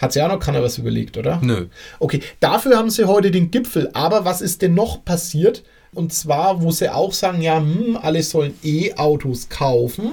Hat 0.00 0.12
sich 0.12 0.22
auch 0.22 0.28
noch 0.28 0.40
keiner 0.40 0.62
was 0.62 0.78
überlegt, 0.78 1.16
oder? 1.18 1.40
Nö. 1.42 1.66
Okay, 1.98 2.20
dafür 2.40 2.76
haben 2.78 2.90
sie 2.90 3.04
heute 3.04 3.30
den 3.30 3.50
Gipfel. 3.50 3.90
Aber 3.92 4.24
was 4.24 4.40
ist 4.40 4.62
denn 4.62 4.74
noch 4.74 5.04
passiert? 5.04 5.62
Und 5.92 6.12
zwar, 6.12 6.62
wo 6.62 6.70
sie 6.70 6.88
auch 6.92 7.12
sagen, 7.12 7.42
ja, 7.42 7.58
hm, 7.58 7.98
alle 8.00 8.22
sollen 8.22 8.54
E-Autos 8.62 9.48
kaufen. 9.48 10.12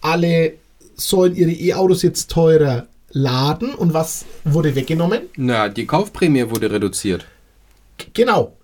Alle 0.00 0.54
sollen 0.96 1.36
ihre 1.36 1.50
E-Autos 1.52 2.02
jetzt 2.02 2.30
teurer 2.30 2.86
laden. 3.12 3.74
Und 3.74 3.92
was 3.94 4.24
wurde 4.44 4.74
weggenommen? 4.74 5.22
Na, 5.36 5.68
die 5.68 5.86
Kaufprämie 5.86 6.50
wurde 6.50 6.70
reduziert. 6.70 7.26
Genau. 8.14 8.56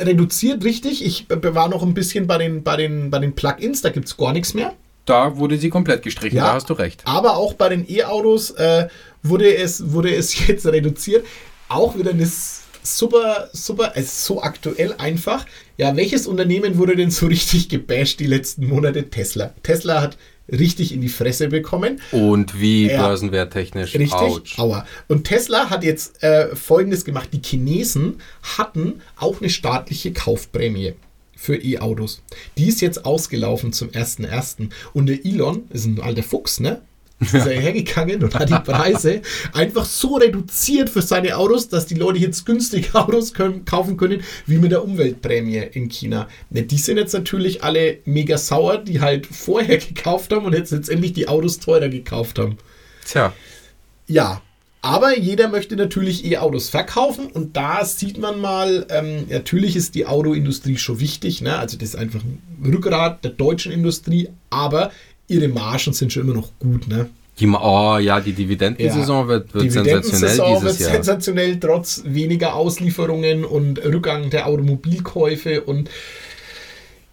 Reduziert 0.00 0.64
richtig. 0.64 1.04
Ich 1.04 1.26
war 1.30 1.68
noch 1.68 1.82
ein 1.82 1.94
bisschen 1.94 2.26
bei 2.26 2.38
den, 2.38 2.62
bei 2.62 2.76
den, 2.76 3.10
bei 3.10 3.18
den 3.18 3.34
Plugins, 3.34 3.80
da 3.82 3.90
gibt 3.90 4.06
es 4.06 4.16
gar 4.16 4.32
nichts 4.32 4.54
mehr. 4.54 4.72
Da 5.04 5.36
wurde 5.36 5.58
sie 5.58 5.68
komplett 5.70 6.02
gestrichen, 6.02 6.36
Ja. 6.36 6.46
da 6.46 6.52
hast 6.54 6.70
du 6.70 6.74
recht. 6.74 7.02
Aber 7.06 7.36
auch 7.36 7.54
bei 7.54 7.68
den 7.68 7.84
E-Autos 7.88 8.50
äh, 8.52 8.88
wurde, 9.22 9.54
es, 9.56 9.92
wurde 9.92 10.14
es 10.14 10.46
jetzt 10.46 10.66
reduziert. 10.66 11.26
Auch 11.68 11.96
wieder 11.96 12.10
eine 12.10 12.28
super, 12.82 13.48
super, 13.52 13.92
es 13.94 14.04
ist 14.06 14.24
so 14.24 14.42
aktuell 14.42 14.94
einfach. 14.98 15.46
Ja, 15.76 15.96
welches 15.96 16.26
Unternehmen 16.26 16.78
wurde 16.78 16.96
denn 16.96 17.10
so 17.10 17.26
richtig 17.26 17.68
gebasht 17.68 18.20
die 18.20 18.26
letzten 18.26 18.66
Monate? 18.68 19.08
Tesla. 19.08 19.54
Tesla 19.62 20.00
hat 20.02 20.18
richtig 20.50 20.92
in 20.92 21.00
die 21.00 21.08
Fresse 21.08 21.48
bekommen. 21.48 22.00
Und 22.10 22.60
wie 22.60 22.88
Ja. 22.90 23.06
börsenwerttechnisch. 23.06 23.94
Richtig. 23.94 24.12
Autsch. 24.12 24.58
Aua. 24.58 24.86
Und 25.08 25.24
Tesla 25.24 25.70
hat 25.70 25.84
jetzt 25.84 26.22
äh, 26.22 26.54
Folgendes 26.54 27.04
gemacht. 27.04 27.30
Die 27.32 27.40
Chinesen 27.42 28.16
hatten 28.58 29.00
auch 29.16 29.40
eine 29.40 29.48
staatliche 29.48 30.12
Kaufprämie 30.12 30.94
für 31.36 31.56
E-Autos. 31.56 32.22
Die 32.58 32.66
ist 32.68 32.80
jetzt 32.80 33.04
ausgelaufen 33.06 33.72
zum 33.72 33.88
1.1. 33.90 34.68
Und 34.92 35.06
der 35.06 35.24
Elon 35.24 35.64
ist 35.70 35.86
ein 35.86 36.00
alter 36.00 36.22
Fuchs, 36.22 36.60
ne? 36.60 36.82
Ist 37.22 37.46
er 37.46 37.60
hergegangen 37.60 38.22
und 38.22 38.34
hat 38.34 38.48
die 38.48 38.54
Preise 38.64 39.22
einfach 39.52 39.84
so 39.84 40.16
reduziert 40.16 40.90
für 40.90 41.02
seine 41.02 41.36
Autos, 41.36 41.68
dass 41.68 41.86
die 41.86 41.94
Leute 41.94 42.18
jetzt 42.18 42.46
günstige 42.46 42.94
Autos 42.98 43.34
können, 43.34 43.64
kaufen 43.64 43.96
können, 43.96 44.22
wie 44.46 44.58
mit 44.58 44.72
der 44.72 44.84
Umweltprämie 44.84 45.68
in 45.72 45.88
China. 45.88 46.28
Ne, 46.50 46.62
die 46.62 46.78
sind 46.78 46.98
jetzt 46.98 47.12
natürlich 47.12 47.62
alle 47.62 47.98
mega 48.04 48.38
sauer, 48.38 48.78
die 48.78 49.00
halt 49.00 49.26
vorher 49.26 49.78
gekauft 49.78 50.32
haben 50.32 50.44
und 50.44 50.54
jetzt 50.54 50.72
letztendlich 50.72 51.12
die 51.12 51.28
Autos 51.28 51.58
teurer 51.58 51.88
gekauft 51.88 52.38
haben. 52.38 52.58
Tja. 53.06 53.32
Ja, 54.06 54.42
aber 54.84 55.16
jeder 55.16 55.48
möchte 55.48 55.76
natürlich 55.76 56.24
E-Autos 56.24 56.68
verkaufen 56.68 57.28
und 57.28 57.56
da 57.56 57.84
sieht 57.84 58.18
man 58.18 58.40
mal, 58.40 58.84
ähm, 58.90 59.26
natürlich 59.30 59.76
ist 59.76 59.94
die 59.94 60.06
Autoindustrie 60.06 60.76
schon 60.76 60.98
wichtig, 60.98 61.40
ne? 61.40 61.56
also 61.56 61.78
das 61.78 61.90
ist 61.90 61.96
einfach 61.96 62.18
ein 62.20 62.42
Rückgrat 62.64 63.22
der 63.22 63.30
deutschen 63.30 63.70
Industrie, 63.70 64.30
aber 64.50 64.90
ihre 65.28 65.48
Margen 65.48 65.92
sind 65.92 66.12
schon 66.12 66.24
immer 66.24 66.34
noch 66.34 66.50
gut. 66.58 66.88
Ne? 66.88 67.08
Die, 67.40 67.48
oh 67.48 67.98
ja, 67.98 68.20
die 68.20 68.32
Dividendensaison 68.32 69.22
ja, 69.22 69.28
wird, 69.28 69.54
wird 69.54 69.72
sensationell 69.72 70.36
dieses 70.36 70.62
wird 70.62 70.80
Jahr. 70.80 70.90
sensationell, 70.92 71.60
trotz 71.60 72.02
weniger 72.04 72.54
Auslieferungen 72.54 73.44
und 73.44 73.82
Rückgang 73.82 74.30
der 74.30 74.46
Automobilkäufe 74.46 75.62
und 75.62 75.88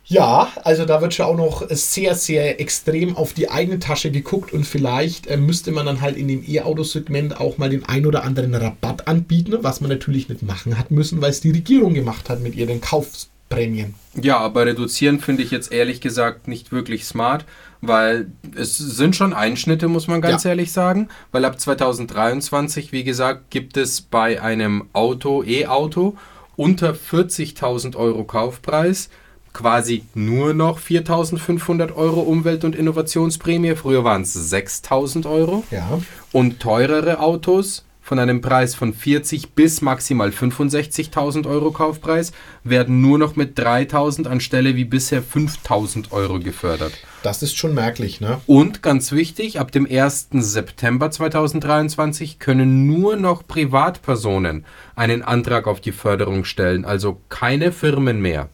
ja, 0.09 0.51
also 0.63 0.85
da 0.85 1.01
wird 1.01 1.13
schon 1.13 1.27
auch 1.27 1.37
noch 1.37 1.67
sehr, 1.69 2.15
sehr 2.15 2.59
extrem 2.59 3.15
auf 3.15 3.33
die 3.33 3.51
eigene 3.51 3.77
Tasche 3.77 4.09
geguckt 4.09 4.51
und 4.51 4.65
vielleicht 4.65 5.27
äh, 5.27 5.37
müsste 5.37 5.71
man 5.71 5.85
dann 5.85 6.01
halt 6.01 6.17
in 6.17 6.27
dem 6.27 6.43
E-Auto-Segment 6.45 7.39
auch 7.39 7.59
mal 7.59 7.69
den 7.69 7.85
ein 7.85 8.07
oder 8.07 8.23
anderen 8.23 8.55
Rabatt 8.55 9.07
anbieten, 9.07 9.59
was 9.61 9.81
man 9.81 9.91
natürlich 9.91 10.27
nicht 10.27 10.41
machen 10.41 10.79
hat 10.79 10.89
müssen, 10.89 11.21
weil 11.21 11.29
es 11.29 11.41
die 11.41 11.51
Regierung 11.51 11.93
gemacht 11.93 12.27
hat 12.27 12.41
mit 12.41 12.55
ihren 12.55 12.81
Kaufprämien. 12.81 13.93
Ja, 14.19 14.39
aber 14.39 14.65
reduzieren 14.65 15.19
finde 15.19 15.43
ich 15.43 15.51
jetzt 15.51 15.71
ehrlich 15.71 16.01
gesagt 16.01 16.47
nicht 16.47 16.71
wirklich 16.71 17.05
smart, 17.05 17.45
weil 17.81 18.31
es 18.55 18.77
sind 18.77 19.15
schon 19.15 19.33
Einschnitte, 19.33 19.87
muss 19.87 20.07
man 20.07 20.21
ganz 20.21 20.43
ja. 20.43 20.51
ehrlich 20.51 20.71
sagen, 20.71 21.07
weil 21.31 21.45
ab 21.45 21.59
2023, 21.59 22.91
wie 22.91 23.03
gesagt, 23.03 23.49
gibt 23.49 23.77
es 23.77 24.01
bei 24.01 24.41
einem 24.41 24.85
Auto, 24.93 25.43
E-Auto, 25.43 26.17
unter 26.55 26.91
40.000 26.91 27.95
Euro 27.95 28.25
Kaufpreis 28.25 29.09
quasi 29.53 30.03
nur 30.13 30.53
noch 30.53 30.79
4.500 30.79 31.95
Euro 31.95 32.21
Umwelt- 32.21 32.63
und 32.63 32.75
Innovationsprämie. 32.75 33.75
Früher 33.75 34.03
waren 34.03 34.21
es 34.21 34.35
6.000 34.53 35.29
Euro. 35.29 35.63
Ja. 35.71 35.99
Und 36.31 36.59
teurere 36.59 37.19
Autos 37.19 37.83
von 38.09 38.17
einem 38.17 38.41
Preis 38.41 38.73
von 38.73 38.91
40 38.91 39.51
bis 39.51 39.81
maximal 39.81 40.29
65.000 40.29 41.47
Euro 41.47 41.69
Kaufpreis 41.69 42.31
werden 42.63 43.01
nur 43.01 43.19
noch 43.19 43.35
mit 43.35 43.55
3.000 43.59 44.25
anstelle 44.25 44.75
wie 44.75 44.83
bisher 44.83 45.21
5.000 45.21 46.11
Euro 46.11 46.39
gefördert. 46.39 46.93
Das 47.21 47.43
ist 47.43 47.55
schon 47.55 47.75
merklich, 47.75 48.19
ne? 48.19 48.41
Und 48.47 48.81
ganz 48.81 49.11
wichtig, 49.11 49.59
ab 49.59 49.71
dem 49.71 49.85
1. 49.85 50.29
September 50.31 51.11
2023 51.11 52.39
können 52.39 52.87
nur 52.87 53.15
noch 53.15 53.45
Privatpersonen 53.47 54.65
einen 54.95 55.21
Antrag 55.21 55.67
auf 55.67 55.79
die 55.79 55.91
Förderung 55.91 56.45
stellen, 56.45 56.85
also 56.85 57.21
keine 57.29 57.71
Firmen 57.71 58.23
mehr. 58.23 58.49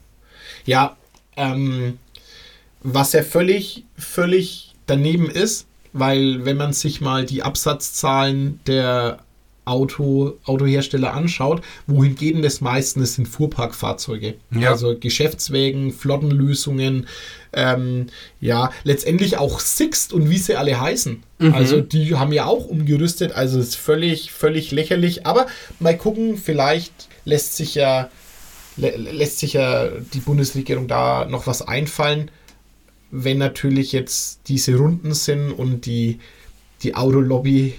Ja, 0.65 0.97
ähm, 1.37 1.97
was 2.83 3.13
ja 3.13 3.23
völlig, 3.23 3.85
völlig 3.97 4.75
daneben 4.85 5.29
ist, 5.29 5.65
weil 5.93 6.43
wenn 6.43 6.57
man 6.57 6.73
sich 6.73 6.99
mal 6.99 7.25
die 7.25 7.41
Absatzzahlen 7.41 8.59
der 8.67 9.19
Auto, 9.65 10.37
Autohersteller 10.45 11.13
anschaut, 11.13 11.61
wohin 11.87 12.15
geht 12.15 12.35
denn 12.35 12.41
das 12.41 12.61
meistens? 12.61 13.15
Sind 13.15 13.27
Fuhrparkfahrzeuge. 13.27 14.35
Ja. 14.51 14.71
Also 14.71 14.97
Geschäftswägen, 14.97 15.91
Flottenlösungen, 15.91 17.07
ähm, 17.53 18.07
ja, 18.39 18.71
letztendlich 18.83 19.37
auch 19.37 19.59
Sixt 19.59 20.13
und 20.13 20.29
wie 20.29 20.37
sie 20.37 20.55
alle 20.55 20.79
heißen. 20.79 21.23
Mhm. 21.39 21.53
Also 21.53 21.81
die 21.81 22.15
haben 22.15 22.31
ja 22.31 22.45
auch 22.45 22.65
umgerüstet, 22.65 23.33
also 23.33 23.59
ist 23.59 23.75
völlig, 23.75 24.31
völlig 24.31 24.71
lächerlich. 24.71 25.25
Aber 25.25 25.47
mal 25.79 25.97
gucken, 25.97 26.37
vielleicht 26.37 27.07
lässt 27.25 27.55
sich 27.57 27.75
ja 27.75 28.09
lässt 28.77 29.39
sich 29.39 29.53
ja 29.53 29.87
die 30.13 30.19
Bundesregierung 30.19 30.87
da 30.87 31.25
noch 31.25 31.47
was 31.47 31.61
einfallen, 31.61 32.29
wenn 33.11 33.37
natürlich 33.37 33.91
jetzt 33.93 34.41
diese 34.47 34.75
Runden 34.75 35.13
sind 35.13 35.51
und 35.51 35.85
die, 35.85 36.19
die 36.83 36.95
Autolobby 36.95 37.75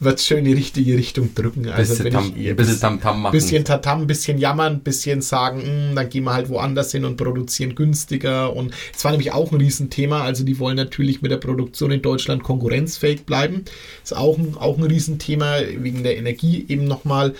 wird 0.00 0.20
schön 0.20 0.38
in 0.38 0.44
die 0.44 0.52
richtige 0.52 0.96
Richtung 0.96 1.34
drücken. 1.34 1.68
Also 1.68 1.94
bisschen 1.94 2.04
wenn 2.12 2.36
ich 2.36 2.50
ein 2.50 2.56
bisschen 2.56 2.80
Tamtam 2.80 3.22
machen. 3.22 3.32
Bisschen 3.32 3.64
Tatam, 3.64 4.06
bisschen 4.06 4.38
jammern, 4.38 4.80
bisschen 4.80 5.22
sagen, 5.22 5.58
mh, 5.58 5.88
hm, 5.88 5.96
dann 5.96 6.08
gehen 6.08 6.24
wir 6.24 6.34
halt 6.34 6.48
woanders 6.48 6.92
hin 6.92 7.04
und 7.04 7.16
produzieren 7.16 7.74
günstiger. 7.74 8.54
Und 8.54 8.74
es 8.94 9.04
war 9.04 9.12
nämlich 9.12 9.32
auch 9.32 9.52
ein 9.52 9.58
Riesenthema. 9.58 10.22
Also 10.22 10.44
die 10.44 10.58
wollen 10.58 10.76
natürlich 10.76 11.22
mit 11.22 11.30
der 11.30 11.38
Produktion 11.38 11.90
in 11.90 12.02
Deutschland 12.02 12.42
konkurrenzfähig 12.42 13.24
bleiben. 13.24 13.64
Ist 14.02 14.16
auch 14.16 14.38
ein, 14.38 14.56
auch 14.58 14.78
ein 14.78 14.84
Riesenthema 14.84 15.58
wegen 15.78 16.02
der 16.02 16.16
Energie 16.16 16.64
eben 16.68 16.84
nochmal. 16.84 17.34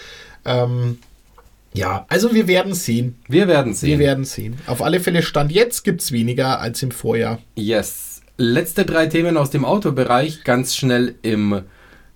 Ähm, 0.45 0.99
ja, 1.75 2.07
also 2.09 2.33
wir 2.33 2.47
werden 2.47 2.73
sehen. 2.73 3.17
Wir 3.29 3.49
werden 3.49 3.75
sehen. 3.75 3.89
Wir 3.91 3.99
werden 3.99 4.25
sehen. 4.25 4.59
Auf 4.67 4.81
alle 4.81 5.01
Fälle 5.01 5.23
Stand 5.23 5.51
jetzt 5.51 5.83
gibt 5.83 6.03
es 6.03 6.13
weniger 6.13 6.61
als 6.61 6.83
im 6.83 6.93
Vorjahr. 6.93 7.41
Yes. 7.57 8.23
Letzte 8.37 8.85
drei 8.85 9.07
Themen 9.07 9.37
aus 9.37 9.51
dem 9.51 9.65
Autobereich, 9.65 10.45
ganz 10.45 10.75
schnell 10.75 11.17
im, 11.23 11.63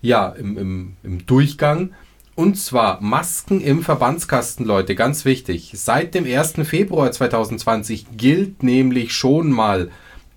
ja, 0.00 0.28
im, 0.28 0.59
im, 0.59 0.97
im 1.02 1.26
Durchgang. 1.26 1.93
Und 2.35 2.57
zwar 2.57 3.00
Masken 3.00 3.61
im 3.61 3.83
Verbandskasten, 3.83 4.64
Leute, 4.64 4.95
ganz 4.95 5.25
wichtig. 5.25 5.73
Seit 5.75 6.14
dem 6.14 6.25
1. 6.25 6.55
Februar 6.62 7.11
2020 7.11 8.07
gilt 8.17 8.62
nämlich 8.62 9.12
schon 9.12 9.50
mal, 9.50 9.90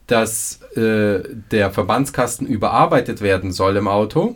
dass 0.07 0.61
äh, 0.75 1.19
der 1.51 1.69
Verbandskasten 1.71 2.47
überarbeitet 2.47 3.21
werden 3.21 3.51
soll 3.51 3.77
im 3.77 3.87
Auto. 3.87 4.35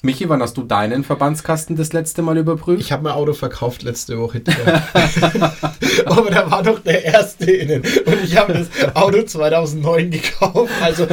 Michi, 0.00 0.28
wann 0.28 0.40
hast 0.40 0.56
du 0.56 0.62
deinen 0.62 1.02
Verbandskasten 1.02 1.74
das 1.74 1.92
letzte 1.92 2.22
Mal 2.22 2.38
überprüft? 2.38 2.80
Ich 2.80 2.92
habe 2.92 3.02
mein 3.02 3.14
Auto 3.14 3.32
verkauft 3.32 3.82
letzte 3.82 4.16
Woche. 4.20 4.42
Aber 6.06 6.30
da 6.30 6.48
war 6.48 6.62
doch 6.62 6.78
der 6.78 7.04
erste 7.04 7.50
innen. 7.50 7.82
Und 7.82 8.22
ich 8.22 8.36
habe 8.36 8.52
das 8.52 8.68
Auto 8.94 9.22
2009 9.22 10.12
gekauft. 10.12 10.72
Also 10.80 11.08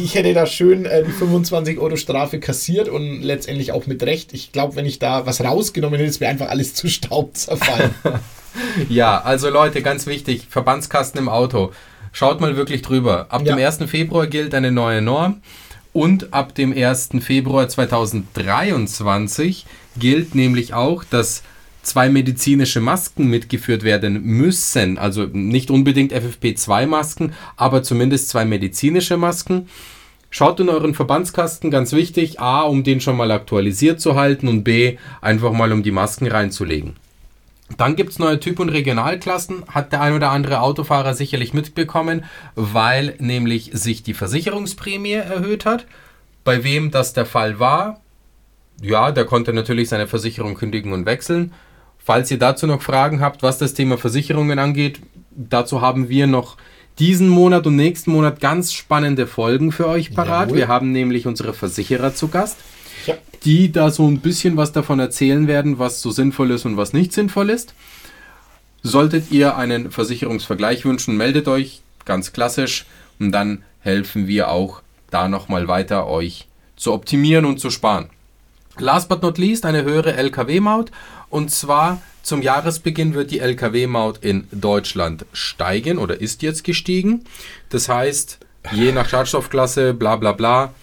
ich 0.00 0.14
hätte 0.14 0.34
da 0.34 0.46
schön 0.46 0.86
äh, 0.86 1.02
die 1.02 1.10
25 1.10 1.80
Euro 1.80 1.96
Strafe 1.96 2.38
kassiert 2.38 2.88
und 2.88 3.22
letztendlich 3.22 3.72
auch 3.72 3.88
mit 3.88 4.04
Recht. 4.04 4.32
Ich 4.32 4.52
glaube, 4.52 4.76
wenn 4.76 4.86
ich 4.86 5.00
da 5.00 5.26
was 5.26 5.40
rausgenommen 5.40 5.98
hätte, 5.98 6.20
wäre 6.20 6.30
einfach 6.30 6.48
alles 6.48 6.74
zu 6.74 6.88
Staub 6.88 7.36
zerfallen. 7.36 7.92
ja, 8.88 9.20
also 9.20 9.50
Leute, 9.50 9.82
ganz 9.82 10.06
wichtig, 10.06 10.46
Verbandskasten 10.48 11.20
im 11.20 11.28
Auto. 11.28 11.72
Schaut 12.12 12.40
mal 12.40 12.56
wirklich 12.56 12.82
drüber. 12.82 13.26
Ab 13.30 13.42
ja. 13.44 13.56
dem 13.56 13.64
1. 13.64 13.78
Februar 13.90 14.28
gilt 14.28 14.54
eine 14.54 14.70
neue 14.70 15.02
Norm. 15.02 15.42
Und 15.98 16.32
ab 16.32 16.54
dem 16.54 16.72
1. 16.72 17.08
Februar 17.18 17.68
2023 17.68 19.66
gilt 19.98 20.36
nämlich 20.36 20.72
auch, 20.72 21.02
dass 21.02 21.42
zwei 21.82 22.08
medizinische 22.08 22.80
Masken 22.80 23.26
mitgeführt 23.26 23.82
werden 23.82 24.22
müssen. 24.22 24.96
Also 24.96 25.24
nicht 25.24 25.72
unbedingt 25.72 26.14
FFP2-Masken, 26.14 27.32
aber 27.56 27.82
zumindest 27.82 28.28
zwei 28.28 28.44
medizinische 28.44 29.16
Masken. 29.16 29.68
Schaut 30.30 30.60
in 30.60 30.68
euren 30.68 30.94
Verbandskasten, 30.94 31.72
ganz 31.72 31.92
wichtig, 31.92 32.38
A, 32.38 32.60
um 32.60 32.84
den 32.84 33.00
schon 33.00 33.16
mal 33.16 33.32
aktualisiert 33.32 34.00
zu 34.00 34.14
halten 34.14 34.46
und 34.46 34.62
B, 34.62 34.98
einfach 35.20 35.50
mal 35.50 35.72
um 35.72 35.82
die 35.82 35.90
Masken 35.90 36.28
reinzulegen. 36.28 36.94
Dann 37.76 37.96
gibt 37.96 38.10
es 38.10 38.18
neue 38.18 38.40
Typ- 38.40 38.60
und 38.60 38.70
Regionalklassen, 38.70 39.64
hat 39.68 39.92
der 39.92 40.00
ein 40.00 40.14
oder 40.14 40.30
andere 40.30 40.62
Autofahrer 40.62 41.14
sicherlich 41.14 41.52
mitbekommen, 41.52 42.24
weil 42.54 43.14
nämlich 43.18 43.70
sich 43.74 44.02
die 44.02 44.14
Versicherungsprämie 44.14 45.12
erhöht 45.12 45.66
hat. 45.66 45.86
Bei 46.44 46.64
wem 46.64 46.90
das 46.90 47.12
der 47.12 47.26
Fall 47.26 47.58
war, 47.58 48.00
ja, 48.80 49.10
der 49.10 49.24
konnte 49.24 49.52
natürlich 49.52 49.88
seine 49.88 50.06
Versicherung 50.06 50.54
kündigen 50.54 50.92
und 50.92 51.04
wechseln. 51.04 51.52
Falls 51.98 52.30
ihr 52.30 52.38
dazu 52.38 52.66
noch 52.66 52.80
Fragen 52.80 53.20
habt, 53.20 53.42
was 53.42 53.58
das 53.58 53.74
Thema 53.74 53.98
Versicherungen 53.98 54.58
angeht, 54.58 55.00
dazu 55.30 55.82
haben 55.82 56.08
wir 56.08 56.26
noch 56.26 56.56
diesen 56.98 57.28
Monat 57.28 57.66
und 57.66 57.76
nächsten 57.76 58.10
Monat 58.10 58.40
ganz 58.40 58.72
spannende 58.72 59.26
Folgen 59.26 59.72
für 59.72 59.86
euch 59.86 60.14
parat. 60.14 60.48
Jawohl. 60.48 60.56
Wir 60.56 60.68
haben 60.68 60.90
nämlich 60.90 61.26
unsere 61.26 61.52
Versicherer 61.52 62.14
zu 62.14 62.28
Gast 62.28 62.56
ja. 63.08 63.14
die 63.44 63.72
da 63.72 63.90
so 63.90 64.06
ein 64.06 64.20
bisschen 64.20 64.56
was 64.56 64.72
davon 64.72 65.00
erzählen 65.00 65.46
werden, 65.46 65.78
was 65.78 66.00
so 66.00 66.10
sinnvoll 66.10 66.50
ist 66.50 66.64
und 66.64 66.76
was 66.76 66.92
nicht 66.92 67.12
sinnvoll 67.12 67.50
ist. 67.50 67.74
Solltet 68.82 69.30
ihr 69.30 69.56
einen 69.56 69.90
Versicherungsvergleich 69.90 70.84
wünschen, 70.84 71.16
meldet 71.16 71.48
euch, 71.48 71.82
ganz 72.04 72.32
klassisch, 72.32 72.86
und 73.18 73.32
dann 73.32 73.64
helfen 73.80 74.28
wir 74.28 74.50
auch 74.50 74.82
da 75.10 75.28
nochmal 75.28 75.68
weiter, 75.68 76.06
euch 76.06 76.46
zu 76.76 76.92
optimieren 76.92 77.44
und 77.44 77.58
zu 77.58 77.70
sparen. 77.70 78.10
Last 78.78 79.08
but 79.08 79.22
not 79.22 79.38
least 79.38 79.66
eine 79.66 79.82
höhere 79.82 80.14
Lkw-Maut 80.14 80.92
und 81.30 81.50
zwar 81.50 82.00
zum 82.22 82.42
Jahresbeginn 82.42 83.14
wird 83.14 83.30
die 83.30 83.40
Lkw-Maut 83.40 84.18
in 84.18 84.46
Deutschland 84.52 85.24
steigen 85.32 85.98
oder 85.98 86.20
ist 86.20 86.42
jetzt 86.42 86.62
gestiegen. 86.62 87.24
Das 87.70 87.88
heißt, 87.88 88.38
je 88.72 88.92
nach 88.92 89.08
Schadstoffklasse, 89.08 89.94
bla 89.94 90.16
bla 90.16 90.32
bla, 90.32 90.74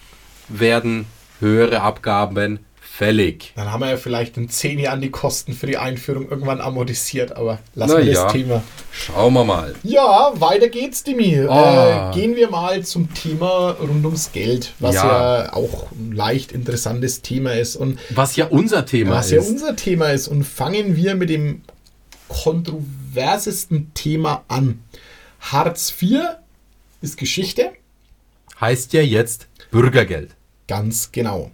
werden 0.48 1.06
höhere 1.40 1.82
Abgaben 1.82 2.60
fällig. 2.80 3.52
Dann 3.56 3.70
haben 3.70 3.80
wir 3.80 3.90
ja 3.90 3.96
vielleicht 3.98 4.38
in 4.38 4.48
zehn 4.48 4.78
Jahren 4.78 5.02
die 5.02 5.10
Kosten 5.10 5.52
für 5.52 5.66
die 5.66 5.76
Einführung 5.76 6.30
irgendwann 6.30 6.62
amortisiert, 6.62 7.36
aber 7.36 7.58
lassen 7.74 7.92
Na 7.92 7.98
wir 7.98 8.10
ja. 8.10 8.24
das 8.24 8.32
Thema 8.32 8.62
Schauen 8.90 9.34
wir 9.34 9.44
mal. 9.44 9.74
Ja, 9.82 10.32
weiter 10.36 10.68
geht's, 10.68 11.02
Dimi. 11.04 11.40
Ah. 11.46 12.10
Äh, 12.10 12.14
gehen 12.14 12.36
wir 12.36 12.48
mal 12.48 12.82
zum 12.84 13.12
Thema 13.12 13.72
rund 13.78 14.02
ums 14.06 14.32
Geld, 14.32 14.72
was 14.78 14.94
Ja. 14.94 15.42
ja, 15.44 15.52
auch 15.52 15.90
ein 15.92 16.12
leicht 16.12 16.52
interessantes 16.52 17.20
Thema 17.20 17.52
ist 17.52 17.76
und 17.76 17.98
Was 18.10 18.34
ja 18.36 18.46
unser 18.46 18.86
Thema 18.86 19.16
was 19.16 19.30
ist. 19.30 19.44
ja 19.44 19.50
unser 19.52 19.76
Thema 19.76 20.06
ist. 20.12 20.28
Und 20.28 20.44
fangen 20.44 20.96
wir 20.96 21.16
mit 21.16 21.28
dem 21.28 21.60
kontroversesten 22.28 23.92
Thema 23.94 24.44
an. 24.48 24.80
Hartz 25.40 25.92
IV 26.00 26.20
ist 27.02 27.18
Geschichte. 27.18 27.72
heißt 28.60 28.94
ja 28.94 29.02
jetzt 29.02 29.48
Bürgergeld. 29.70 30.30
Ganz 30.68 31.12
genau. 31.12 31.50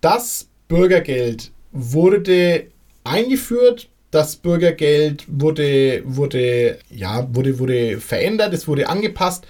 Das 0.00 0.48
Bürgergeld 0.68 1.50
wurde 1.72 2.66
eingeführt. 3.04 3.88
Das 4.10 4.36
Bürgergeld 4.36 5.24
wurde, 5.26 6.02
wurde, 6.04 6.78
ja, 6.90 7.26
wurde, 7.34 7.58
wurde 7.58 8.00
verändert, 8.00 8.54
es 8.54 8.66
wurde 8.68 8.88
angepasst. 8.88 9.46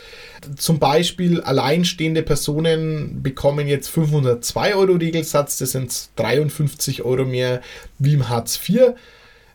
Zum 0.57 0.79
Beispiel 0.79 1.41
alleinstehende 1.41 2.23
Personen 2.23 3.23
bekommen 3.23 3.69
jetzt 3.69 3.89
502 3.89 4.75
Euro 4.75 4.93
Regelsatz, 4.95 5.59
das 5.59 5.73
sind 5.73 6.09
53 6.17 7.03
Euro 7.03 7.25
mehr 7.25 7.61
wie 7.99 8.15
im 8.15 8.29
Hartz 8.29 8.59
IV. 8.67 8.95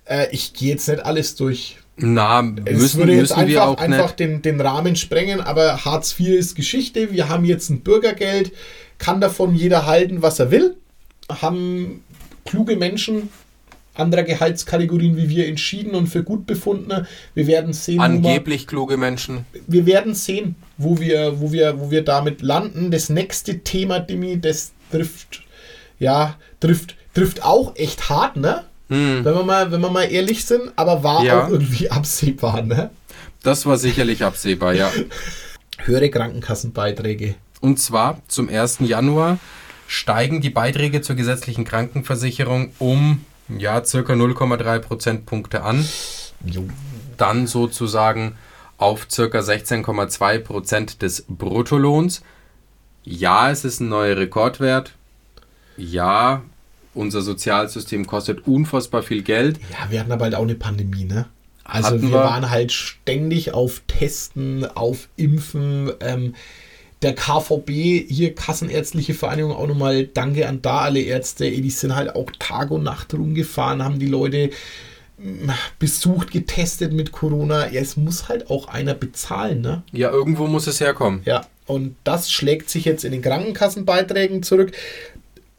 Äh, 0.06 0.28
ich 0.32 0.54
gehe 0.54 0.70
jetzt 0.70 0.88
nicht 0.88 1.04
alles 1.04 1.36
durch. 1.36 1.78
Na, 1.98 2.40
Es 2.66 2.78
müssen, 2.78 3.00
würde 3.00 3.14
jetzt 3.14 3.36
müssen 3.36 3.48
wir 3.50 3.64
einfach, 3.64 3.84
einfach 3.84 4.12
den, 4.12 4.42
den 4.42 4.62
Rahmen 4.62 4.96
sprengen, 4.96 5.42
aber 5.42 5.84
Hartz 5.84 6.20
IV 6.20 6.30
ist 6.30 6.56
Geschichte. 6.56 7.12
Wir 7.12 7.28
haben 7.28 7.46
jetzt 7.46 7.70
ein 7.70 7.82
Bürgergeld, 7.82 8.52
kann 9.02 9.20
davon 9.20 9.56
jeder 9.56 9.86
halten, 9.88 10.22
was 10.22 10.40
er 10.40 10.52
will. 10.52 10.76
Haben 11.28 12.04
kluge 12.46 12.76
Menschen 12.76 13.30
anderer 13.94 14.24
Gehaltskategorien 14.24 15.18
wie 15.18 15.28
wir 15.30 15.48
entschieden 15.48 15.96
und 15.96 16.08
für 16.08 16.24
gut 16.24 16.46
befunden. 16.46 17.06
Wir 17.34 17.48
werden 17.48 17.74
sehen, 17.74 17.98
wo 17.98 18.04
wir, 18.04 18.06
Angeblich 18.06 18.66
kluge 18.68 18.96
Menschen. 18.96 19.46
wir 19.68 19.86
werden 19.86 20.14
sehen, 20.16 20.56
wo 20.78 21.00
wir, 21.00 21.40
wo 21.42 21.52
wir, 21.52 21.80
wo 21.80 21.92
wir 21.92 22.04
damit 22.04 22.42
landen. 22.42 22.90
Das 22.92 23.10
nächste 23.10 23.60
Thema, 23.60 24.00
Dimi, 24.00 24.40
das 24.40 24.72
trifft, 24.92 25.42
ja, 26.00 26.38
trifft, 26.62 26.96
trifft 27.14 27.44
auch 27.44 27.76
echt 27.76 28.10
hart, 28.10 28.38
ne? 28.38 28.64
Hm, 28.90 29.26
Wenn 29.26 29.34
wir 29.36 29.44
mal, 29.44 29.72
wenn 29.72 29.82
wir 29.82 29.90
mal 29.90 30.04
ehrlich 30.06 30.46
sind, 30.46 30.72
aber 30.78 31.04
war 31.04 31.24
Ja. 31.26 31.46
auch 31.46 31.50
irgendwie 31.50 31.90
absehbar, 31.98 32.62
ne? 32.62 32.92
das 33.44 33.66
war 33.66 33.78
sicherlich 33.78 34.24
absehbar, 34.24 34.74
ja. 34.74 34.92
höhere 35.86 36.10
Krankenkassenbeiträge. 36.10 37.36
Und 37.62 37.80
zwar 37.80 38.22
zum 38.28 38.50
1. 38.50 38.80
Januar 38.82 39.38
steigen 39.88 40.42
die 40.42 40.50
Beiträge 40.50 41.02
zur 41.02 41.16
gesetzlichen 41.16 41.64
Krankenversicherung 41.64 42.72
um 42.80 43.24
ja, 43.58 43.84
circa 43.84 44.14
0,3 44.14 44.80
Prozentpunkte 44.80 45.64
an. 45.64 45.86
Jo. 46.46 46.68
Dann 47.18 47.48
sozusagen 47.48 48.36
auf 48.78 49.08
circa 49.12 49.40
16,2 49.40 50.40
Prozent 50.40 51.02
des 51.02 51.26
Bruttolohns. 51.28 52.24
Ja, 53.04 53.52
es 53.52 53.64
ist 53.64 53.80
ein 53.80 53.90
neuer 53.90 54.18
Rekordwert. 54.18 54.94
Ja, 55.78 56.42
unser 56.94 57.22
Sozialsystem 57.22 58.08
kostet 58.08 58.48
unfassbar 58.48 59.04
viel 59.04 59.22
Geld. 59.22 59.60
Ja, 59.72 59.92
wir 59.92 60.00
hatten 60.00 60.12
aber 60.12 60.26
halt 60.26 60.36
auch 60.36 60.44
eine 60.44 60.56
Pandemie, 60.56 61.06
ne? 61.06 61.28
Also 61.64 62.02
wir, 62.02 62.10
wir. 62.10 62.18
waren 62.18 62.50
halt 62.50 62.72
ständig 62.72 63.54
auf 63.54 63.82
Testen, 63.88 64.66
auf 64.66 65.08
Impfen. 65.16 65.92
Ähm, 66.00 66.36
der 67.02 67.16
KVB, 67.16 67.70
hier 68.08 68.36
Kassenärztliche 68.36 69.14
Vereinigung, 69.14 69.54
auch 69.54 69.68
nochmal 69.68 70.06
Danke 70.06 70.48
an 70.48 70.62
da 70.62 70.80
alle 70.82 71.02
Ärzte. 71.02 71.50
Die 71.50 71.70
sind 71.70 71.96
halt 71.96 72.16
auch 72.16 72.32
Tag 72.38 72.72
und 72.72 72.84
Nacht 72.84 73.14
rumgefahren, 73.14 73.84
haben 73.84 74.00
die 74.00 74.08
Leute 74.08 74.52
mm, 75.18 75.50
besucht, 75.80 76.32
getestet 76.32 76.94
mit 76.94 77.12
Corona. 77.12 77.70
Ja, 77.72 77.82
es 77.82 77.98
muss 77.98 78.30
halt 78.30 78.50
auch 78.50 78.68
einer 78.68 78.94
bezahlen, 78.94 79.62
ne? 79.62 79.84
Ja, 79.92 80.12
irgendwo 80.12 80.48
muss 80.48 80.68
es 80.68 80.80
herkommen. 80.80 81.22
Ja, 81.26 81.46
und 81.66 81.96
das 82.04 82.32
schlägt 82.32 82.70
sich 82.70 82.86
jetzt 82.86 83.04
in 83.04 83.12
den 83.12 83.22
Krankenkassenbeiträgen 83.22 84.44
zurück. 84.44 84.72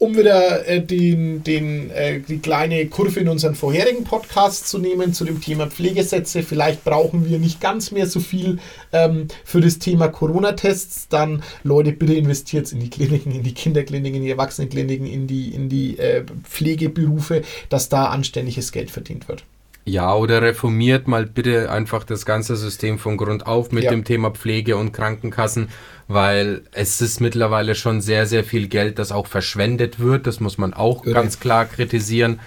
Um 0.03 0.17
wieder 0.17 0.67
äh, 0.67 0.81
den, 0.81 1.45
den, 1.45 1.89
äh, 1.91 2.19
die 2.19 2.39
kleine 2.39 2.87
Kurve 2.87 3.21
in 3.21 3.29
unseren 3.29 3.55
vorherigen 3.55 4.03
Podcast 4.03 4.67
zu 4.67 4.77
nehmen 4.77 5.13
zu 5.13 5.23
dem 5.23 5.39
Thema 5.39 5.67
Pflegesätze, 5.67 6.43
vielleicht 6.43 6.83
brauchen 6.83 7.29
wir 7.29 7.39
nicht 7.39 7.61
ganz 7.61 7.89
mehr 7.91 8.05
so 8.05 8.19
viel 8.19 8.59
ähm, 8.91 9.29
für 9.45 9.61
das 9.61 9.79
Thema 9.79 10.09
Corona-Tests. 10.09 11.07
Dann, 11.07 11.41
Leute, 11.63 11.93
bitte 11.93 12.15
investiert 12.15 12.69
in 12.73 12.81
die 12.81 12.89
Kliniken, 12.89 13.31
in 13.31 13.43
die 13.43 13.53
Kinderkliniken, 13.53 14.17
in 14.17 14.23
die 14.23 14.31
Erwachsenenkliniken, 14.31 15.07
in 15.07 15.25
die, 15.25 15.55
in 15.55 15.69
die 15.69 15.97
äh, 15.97 16.25
Pflegeberufe, 16.43 17.41
dass 17.69 17.87
da 17.87 18.07
anständiges 18.07 18.73
Geld 18.73 18.91
verdient 18.91 19.29
wird. 19.29 19.45
Ja, 19.85 20.13
oder 20.15 20.41
reformiert 20.41 21.07
mal 21.09 21.25
bitte 21.25 21.69
einfach 21.69 22.05
das 22.05 22.25
ganze 22.25 22.55
System 22.55 22.97
von 22.99 23.17
Grund 23.17 23.45
auf 23.45 23.71
mit 23.73 23.83
Ja. 23.83 23.89
dem 23.91 24.05
Thema 24.05 24.31
Pflege 24.31 24.77
und 24.77 24.93
Krankenkassen, 24.93 25.67
weil 26.07 26.61
es 26.71 27.01
ist 27.01 27.19
mittlerweile 27.19 27.75
schon 27.75 27.99
sehr, 27.99 28.25
sehr 28.25 28.45
viel 28.45 28.67
Geld, 28.69 28.97
das 28.97 29.11
auch 29.11 29.27
verschwendet 29.27 29.99
wird. 29.99 30.25
Das 30.25 30.39
muss 30.39 30.57
man 30.57 30.73
auch 30.73 31.03
Irre. 31.05 31.15
ganz 31.15 31.39
klar 31.41 31.65
kritisieren. 31.65 32.39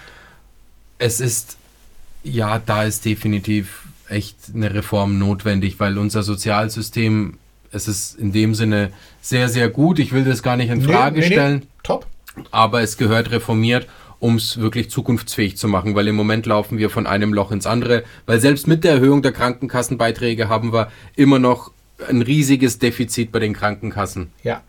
Es 0.99 1.21
ist, 1.21 1.59
ja, 2.25 2.59
da 2.65 2.85
ist 2.85 3.05
definitiv 3.05 3.83
echt 4.09 4.37
eine 4.55 4.73
Reform 4.73 5.19
notwendig, 5.19 5.79
weil 5.79 5.99
unser 5.99 6.23
Sozialsystem, 6.23 7.39
es 7.71 7.87
ist 7.87 8.19
in 8.19 8.33
dem 8.33 8.55
Sinne 8.55 8.93
sehr, 9.21 9.51
sehr 9.51 9.69
gut. 9.69 9.99
Ich 9.99 10.13
will 10.13 10.25
das 10.25 10.43
gar 10.43 10.57
nicht 10.57 10.71
in 10.71 10.81
Frage 10.81 11.23
stellen 11.23 11.67
Top. 11.83 12.07
aber 12.51 12.81
es 12.81 12.97
gehört 12.97 13.31
reformiert, 13.31 13.87
um 14.19 14.37
es 14.37 14.59
wirklich 14.59 14.91
zukunftsfähig 14.91 15.57
zu 15.57 15.69
machen, 15.69 15.95
weil 15.95 16.09
im 16.09 16.17
Moment 16.17 16.47
laufen 16.47 16.79
wir 16.79 16.91
von 16.91 17.07
einem 17.07 17.33
Loch 17.33 17.51
ins 17.51 17.67
andere, 17.67 18.05
weil 18.27 18.41
selbst 18.41 18.67
mit 18.67 18.85
der 18.85 18.93
Erhöhung 18.93 19.23
der 19.23 19.33
Krankenkassenbeiträge 19.33 20.49
haben 20.49 20.73
wir 20.73 20.91
immer 21.17 21.39
noch 21.39 21.73
ein 22.09 22.23
riesiges 22.23 22.79
Defizit 22.79 23.33
bei 23.33 23.39
den 23.39 23.55
Krankenkassen. 23.55 24.31
Ja. 24.43 24.63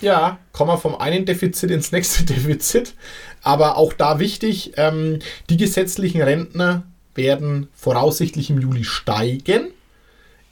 Ja, 0.00 0.38
kommen 0.52 0.70
wir 0.70 0.78
vom 0.78 0.96
einen 0.96 1.26
Defizit 1.26 1.70
ins 1.70 1.92
nächste 1.92 2.24
Defizit. 2.34 2.94
Aber 3.42 3.76
auch 3.76 3.92
da 3.92 4.18
wichtig, 4.18 4.72
ähm, 4.76 5.18
die 5.50 5.56
gesetzlichen 5.56 6.22
Rentner 6.22 6.84
werden 7.14 7.68
voraussichtlich 7.74 8.50
im 8.50 8.60
Juli 8.60 8.84
steigen. 8.84 9.68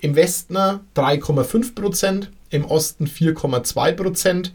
Im 0.00 0.16
Westen 0.16 0.56
3,5 0.56 1.74
Prozent, 1.74 2.30
im 2.50 2.64
Osten 2.64 3.06
4,2 3.06 3.92
Prozent. 3.92 4.52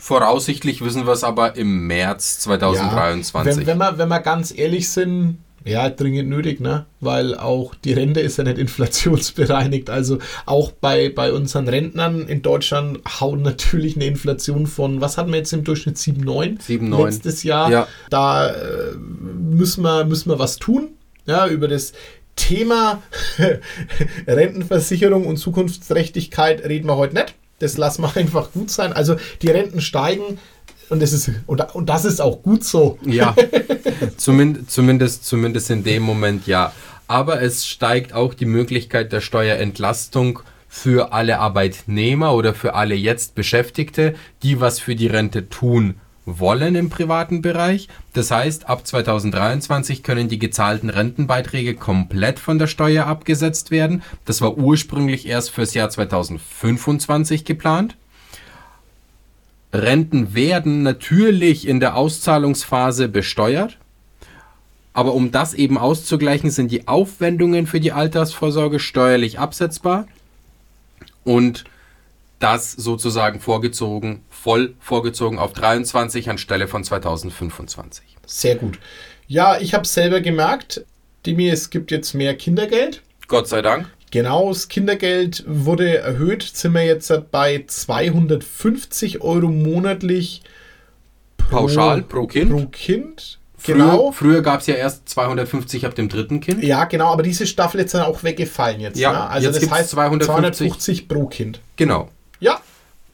Voraussichtlich 0.00 0.82
wissen 0.82 1.06
wir 1.06 1.12
es 1.12 1.24
aber 1.24 1.56
im 1.56 1.86
März 1.86 2.40
2023. 2.40 3.58
Wenn, 3.58 3.66
wenn, 3.66 3.78
wir, 3.78 3.98
wenn 3.98 4.08
wir 4.08 4.20
ganz 4.20 4.56
ehrlich 4.56 4.88
sind, 4.88 5.38
ja, 5.62 5.90
dringend 5.90 6.30
nötig, 6.30 6.58
ne? 6.58 6.86
Weil 7.00 7.36
auch 7.36 7.74
die 7.74 7.92
Rente 7.92 8.20
ist 8.20 8.38
ja 8.38 8.44
nicht 8.44 8.56
inflationsbereinigt. 8.58 9.90
Also 9.90 10.18
auch 10.46 10.72
bei, 10.72 11.10
bei 11.10 11.34
unseren 11.34 11.68
Rentnern 11.68 12.26
in 12.26 12.40
Deutschland 12.40 13.00
hauen 13.20 13.42
natürlich 13.42 13.96
eine 13.96 14.06
Inflation 14.06 14.66
von, 14.66 15.02
was 15.02 15.18
hatten 15.18 15.32
wir 15.32 15.38
jetzt 15.38 15.52
im 15.52 15.64
Durchschnitt? 15.64 15.98
7,9 15.98 16.60
7,9. 16.60 17.04
letztes 17.04 17.42
Jahr. 17.42 17.70
Ja. 17.70 17.88
Da 18.08 18.48
äh, 18.48 18.94
müssen, 18.96 19.82
wir, 19.82 20.06
müssen 20.06 20.30
wir 20.30 20.38
was 20.38 20.56
tun. 20.56 20.88
Ja, 21.26 21.46
über 21.46 21.68
das 21.68 21.92
Thema 22.36 23.02
Rentenversicherung 24.26 25.26
und 25.26 25.36
Zukunftsträchtigkeit 25.36 26.64
reden 26.64 26.88
wir 26.88 26.96
heute 26.96 27.14
nicht. 27.14 27.34
Das 27.60 27.78
lassen 27.78 28.02
wir 28.02 28.16
einfach 28.16 28.52
gut 28.52 28.70
sein. 28.70 28.92
Also 28.92 29.16
die 29.42 29.48
Renten 29.48 29.80
steigen 29.80 30.38
und 30.90 31.00
das 31.00 31.12
ist, 31.12 31.30
und, 31.46 31.74
und 31.74 31.88
das 31.88 32.04
ist 32.04 32.20
auch 32.20 32.42
gut 32.42 32.64
so. 32.64 32.98
Ja, 33.06 33.34
zumindest, 34.16 34.70
zumindest, 34.70 35.24
zumindest 35.24 35.70
in 35.70 35.84
dem 35.84 36.02
Moment 36.02 36.46
ja. 36.46 36.72
Aber 37.06 37.40
es 37.42 37.66
steigt 37.66 38.12
auch 38.12 38.34
die 38.34 38.46
Möglichkeit 38.46 39.12
der 39.12 39.20
Steuerentlastung 39.20 40.40
für 40.68 41.12
alle 41.12 41.38
Arbeitnehmer 41.38 42.34
oder 42.34 42.54
für 42.54 42.74
alle 42.74 42.94
jetzt 42.94 43.34
Beschäftigte, 43.34 44.14
die 44.42 44.60
was 44.60 44.78
für 44.78 44.94
die 44.94 45.08
Rente 45.08 45.48
tun 45.48 45.96
wollen 46.38 46.74
im 46.74 46.90
privaten 46.90 47.42
Bereich. 47.42 47.88
Das 48.12 48.30
heißt, 48.30 48.68
ab 48.68 48.86
2023 48.86 50.02
können 50.02 50.28
die 50.28 50.38
gezahlten 50.38 50.90
Rentenbeiträge 50.90 51.74
komplett 51.74 52.38
von 52.38 52.58
der 52.58 52.66
Steuer 52.66 53.06
abgesetzt 53.06 53.70
werden. 53.70 54.02
Das 54.24 54.40
war 54.40 54.56
ursprünglich 54.56 55.26
erst 55.26 55.50
fürs 55.50 55.74
Jahr 55.74 55.90
2025 55.90 57.44
geplant. 57.44 57.96
Renten 59.72 60.34
werden 60.34 60.82
natürlich 60.82 61.66
in 61.66 61.80
der 61.80 61.96
Auszahlungsphase 61.96 63.08
besteuert. 63.08 63.78
Aber 64.92 65.14
um 65.14 65.30
das 65.30 65.54
eben 65.54 65.78
auszugleichen, 65.78 66.50
sind 66.50 66.70
die 66.70 66.88
Aufwendungen 66.88 67.66
für 67.66 67.80
die 67.80 67.92
Altersvorsorge 67.92 68.80
steuerlich 68.80 69.38
absetzbar 69.38 70.06
und 71.24 71.64
das 72.40 72.72
sozusagen 72.72 73.38
vorgezogen, 73.38 74.22
voll 74.28 74.74
vorgezogen 74.80 75.38
auf 75.38 75.52
23 75.52 76.28
anstelle 76.28 76.66
von 76.66 76.82
2025. 76.82 78.16
Sehr 78.26 78.56
gut. 78.56 78.80
Ja, 79.28 79.58
ich 79.60 79.74
habe 79.74 79.86
selber 79.86 80.20
gemerkt, 80.20 80.84
Dimi, 81.24 81.48
es 81.48 81.70
gibt 81.70 81.90
jetzt 81.92 82.14
mehr 82.14 82.34
Kindergeld. 82.34 83.02
Gott 83.28 83.46
sei 83.46 83.62
Dank. 83.62 83.88
Genau, 84.10 84.48
das 84.48 84.68
Kindergeld 84.68 85.44
wurde 85.46 85.98
erhöht. 85.98 86.42
Sind 86.42 86.72
wir 86.72 86.84
jetzt 86.84 87.12
bei 87.30 87.62
250 87.64 89.20
Euro 89.20 89.48
monatlich 89.48 90.42
pro, 91.36 91.58
Pauschal 91.58 92.02
pro 92.02 92.26
Kind. 92.26 92.50
pro 92.50 92.66
Kind. 92.66 93.38
Genau. 93.64 94.10
Früher, 94.10 94.32
früher 94.32 94.42
gab 94.42 94.60
es 94.60 94.66
ja 94.66 94.74
erst 94.74 95.08
250 95.10 95.84
ab 95.84 95.94
dem 95.94 96.08
dritten 96.08 96.40
Kind. 96.40 96.64
Ja, 96.64 96.86
genau, 96.86 97.12
aber 97.12 97.22
diese 97.22 97.46
Staffel 97.46 97.80
ist 97.82 97.94
dann 97.94 98.02
auch 98.02 98.24
weggefallen 98.24 98.80
jetzt. 98.80 98.98
Ja, 98.98 99.12
ne? 99.12 99.28
Also 99.28 99.48
jetzt 99.48 99.62
das 99.62 99.70
heißt 99.70 99.90
250. 99.90 100.26
250 100.26 101.08
pro 101.08 101.26
Kind. 101.26 101.60
Genau. 101.76 102.08
Ja, 102.40 102.60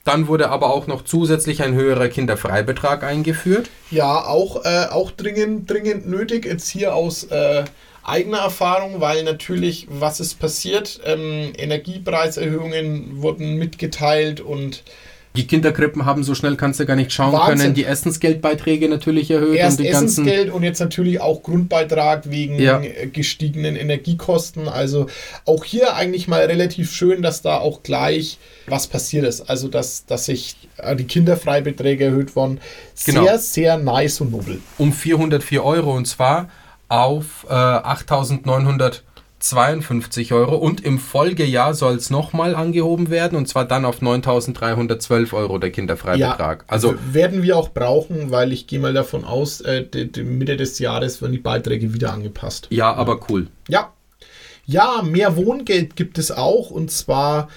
Dann 0.05 0.27
wurde 0.27 0.49
aber 0.49 0.73
auch 0.73 0.87
noch 0.87 1.03
zusätzlich 1.03 1.61
ein 1.61 1.73
höherer 1.73 2.07
Kinderfreibetrag 2.07 3.03
eingeführt. 3.03 3.69
Ja, 3.91 4.23
auch, 4.25 4.63
äh, 4.63 4.85
auch 4.89 5.11
dringend, 5.11 5.69
dringend 5.69 6.07
nötig. 6.07 6.45
Jetzt 6.45 6.69
hier 6.69 6.95
aus 6.95 7.25
äh, 7.25 7.65
eigener 8.03 8.37
Erfahrung, 8.39 9.01
weil 9.01 9.23
natürlich, 9.23 9.87
was 9.89 10.21
ist 10.21 10.35
passiert? 10.39 11.01
Ähm, 11.03 11.51
Energiepreiserhöhungen 11.57 13.21
wurden 13.21 13.55
mitgeteilt 13.55 14.39
und 14.39 14.83
Die 15.37 15.47
Kinderkrippen 15.47 16.05
haben 16.05 16.23
so 16.23 16.35
schnell 16.35 16.55
kannst 16.57 16.79
du 16.79 16.85
gar 16.85 16.95
nicht 16.95 17.13
schauen 17.13 17.31
Wahnsinn. 17.31 17.59
können. 17.59 17.73
Die 17.75 17.85
Essensgeldbeiträge 17.85 18.89
natürlich 18.89 19.31
erhöht 19.31 19.55
erst 19.55 19.79
und 19.79 19.85
die 19.85 19.91
ganzen. 19.91 20.07
Essensgeld 20.27 20.51
und 20.51 20.63
jetzt 20.63 20.79
natürlich 20.79 21.21
auch 21.21 21.43
Grundbeitrag 21.43 22.29
wegen 22.29 22.59
Ja. 22.59 22.81
äh, 22.81 23.07
gestiegenen 23.07 23.75
Energiekosten. 23.75 24.67
Also 24.67 25.07
auch 25.45 25.63
hier 25.63 25.95
eigentlich 25.95 26.27
mal 26.27 26.41
relativ 26.45 26.91
schön, 26.91 27.21
dass 27.21 27.41
da 27.41 27.57
auch 27.59 27.83
gleich 27.83 28.37
was 28.67 28.87
passiert 28.87 29.25
ist. 29.25 29.41
Also 29.49 29.67
dass, 29.67 30.05
dass 30.05 30.25
sich 30.25 30.55
äh, 30.77 30.95
die 30.95 31.05
Kinderfreibeträge 31.05 32.05
erhöht 32.05 32.35
wurden. 32.35 32.59
Sehr, 32.93 33.13
Genau. 33.13 33.37
sehr 33.37 33.77
nice 33.77 34.19
und 34.21 34.31
nobel. 34.31 34.59
um 34.77 34.91
404 34.91 35.63
Euro 35.63 35.95
und 35.95 36.05
zwar 36.07 36.49
auf 36.89 37.45
äh, 37.49 37.53
8.952 39.41 40.33
Euro 40.33 40.55
und 40.55 40.83
im 40.83 40.97
Folgejahr 40.99 41.73
soll 41.73 41.95
es 41.95 42.09
nochmal 42.09 42.55
angehoben 42.55 43.09
werden 43.09 43.37
und 43.37 43.47
zwar 43.47 43.65
dann 43.65 43.85
auf 43.85 44.01
9.312 44.01 45.33
Euro 45.33 45.57
der 45.57 45.71
Kinderfreibetrag. 45.71 46.63
also 46.67 46.93
w- 46.93 46.97
werden 47.11 47.43
wir 47.43 47.57
auch 47.57 47.69
brauchen, 47.69 48.31
weil 48.31 48.51
ich 48.51 48.67
gehe 48.67 48.79
mal 48.79 48.93
davon 48.93 49.23
aus, 49.25 49.61
äh, 49.61 49.85
die, 49.85 50.11
die 50.11 50.23
Mitte 50.23 50.57
des 50.57 50.79
Jahres 50.79 51.21
werden 51.21 51.33
die 51.33 51.37
Beiträge 51.37 51.93
wieder 51.93 52.13
angepasst. 52.13 52.67
ja, 52.71 52.93
aber 52.93 53.19
cool. 53.29 53.47
Ja. 53.67 53.93
Ja, 54.65 55.01
mehr 55.01 55.37
Wohngeld 55.37 55.95
gibt 55.95 56.17
es 56.17 56.29
auch 56.31 56.71
und 56.71 56.91
zwar 56.91 57.47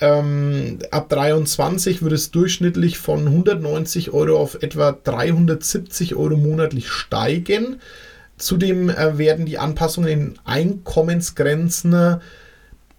ähm, 0.00 0.78
ab 0.90 1.08
23 1.10 2.02
wird 2.02 2.12
es 2.14 2.30
durchschnittlich 2.30 2.96
von 2.98 3.26
190 3.26 4.12
Euro 4.12 4.38
auf 4.38 4.62
etwa 4.62 4.92
370 4.92 6.14
Euro 6.16 6.36
monatlich 6.36 6.88
steigen. 6.88 7.80
Zudem 8.44 8.90
äh, 8.90 9.16
werden 9.16 9.46
die 9.46 9.56
Anpassungen 9.56 10.10
in 10.10 10.38
Einkommensgrenzen 10.44 11.94
äh, 11.94 12.18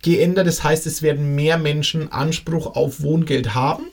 geändert. 0.01 0.47
Das 0.47 0.63
heißt, 0.63 0.87
es 0.87 1.03
werden 1.03 1.35
mehr 1.35 1.59
Menschen 1.59 2.11
Anspruch 2.11 2.75
auf 2.75 3.01
Wohngeld 3.03 3.53
haben. 3.53 3.83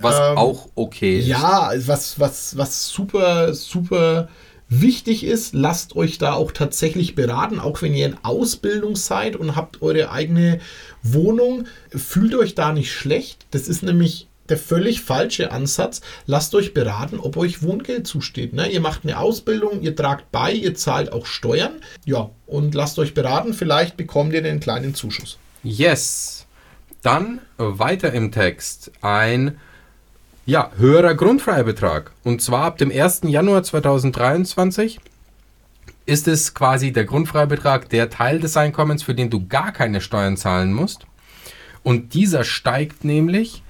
Was 0.00 0.16
Ähm, 0.16 0.36
auch 0.36 0.68
okay 0.74 1.20
ist. 1.20 1.26
Ja, 1.26 1.72
was, 1.86 2.20
was, 2.20 2.58
was 2.58 2.88
super, 2.88 3.54
super 3.54 4.28
wichtig 4.68 5.24
ist, 5.24 5.54
lasst 5.54 5.96
euch 5.96 6.18
da 6.18 6.34
auch 6.34 6.52
tatsächlich 6.52 7.14
beraten, 7.14 7.58
auch 7.58 7.80
wenn 7.80 7.94
ihr 7.94 8.04
in 8.04 8.18
Ausbildung 8.22 8.94
seid 8.94 9.34
und 9.34 9.56
habt 9.56 9.80
eure 9.80 10.10
eigene 10.10 10.60
Wohnung. 11.02 11.64
Fühlt 11.88 12.34
euch 12.34 12.54
da 12.54 12.74
nicht 12.74 12.92
schlecht. 12.92 13.46
Das 13.50 13.66
ist 13.66 13.82
nämlich 13.82 14.27
der 14.50 14.58
völlig 14.58 15.02
falsche 15.02 15.52
Ansatz. 15.52 16.00
Lasst 16.26 16.54
euch 16.54 16.74
beraten, 16.74 17.18
ob 17.20 17.36
euch 17.36 17.62
Wohngeld 17.62 18.06
zusteht. 18.06 18.52
Ne? 18.52 18.70
Ihr 18.70 18.80
macht 18.80 19.04
eine 19.04 19.18
Ausbildung, 19.18 19.80
ihr 19.82 19.94
tragt 19.94 20.30
bei, 20.32 20.52
ihr 20.52 20.74
zahlt 20.74 21.12
auch 21.12 21.26
Steuern. 21.26 21.80
Ja, 22.04 22.30
und 22.46 22.74
lasst 22.74 22.98
euch 22.98 23.14
beraten. 23.14 23.54
Vielleicht 23.54 23.96
bekommt 23.96 24.32
ihr 24.32 24.42
den 24.42 24.60
kleinen 24.60 24.94
Zuschuss. 24.94 25.38
Yes. 25.62 26.46
Dann 27.02 27.40
weiter 27.56 28.12
im 28.12 28.32
Text 28.32 28.90
ein 29.02 29.58
ja, 30.46 30.72
höherer 30.78 31.14
Grundfreibetrag. 31.14 32.10
Und 32.24 32.40
zwar 32.40 32.64
ab 32.64 32.78
dem 32.78 32.90
1. 32.90 33.20
Januar 33.24 33.62
2023 33.62 34.98
ist 36.06 36.26
es 36.26 36.54
quasi 36.54 36.90
der 36.90 37.04
Grundfreibetrag, 37.04 37.90
der 37.90 38.08
Teil 38.08 38.40
des 38.40 38.56
Einkommens, 38.56 39.02
für 39.02 39.14
den 39.14 39.28
du 39.28 39.46
gar 39.46 39.72
keine 39.72 40.00
Steuern 40.00 40.38
zahlen 40.38 40.72
musst. 40.72 41.06
Und 41.82 42.14
dieser 42.14 42.44
steigt 42.44 43.04
nämlich 43.04 43.62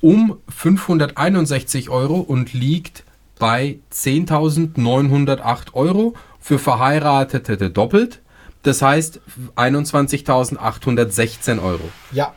um 0.00 0.38
561 0.48 1.90
Euro 1.90 2.20
und 2.20 2.52
liegt 2.52 3.04
bei 3.38 3.78
10.908 3.92 5.74
Euro 5.74 6.14
für 6.40 6.58
Verheiratete 6.58 7.70
doppelt. 7.70 8.20
Das 8.62 8.82
heißt 8.82 9.20
21.816 9.56 11.62
Euro. 11.62 11.88
Ja. 12.12 12.34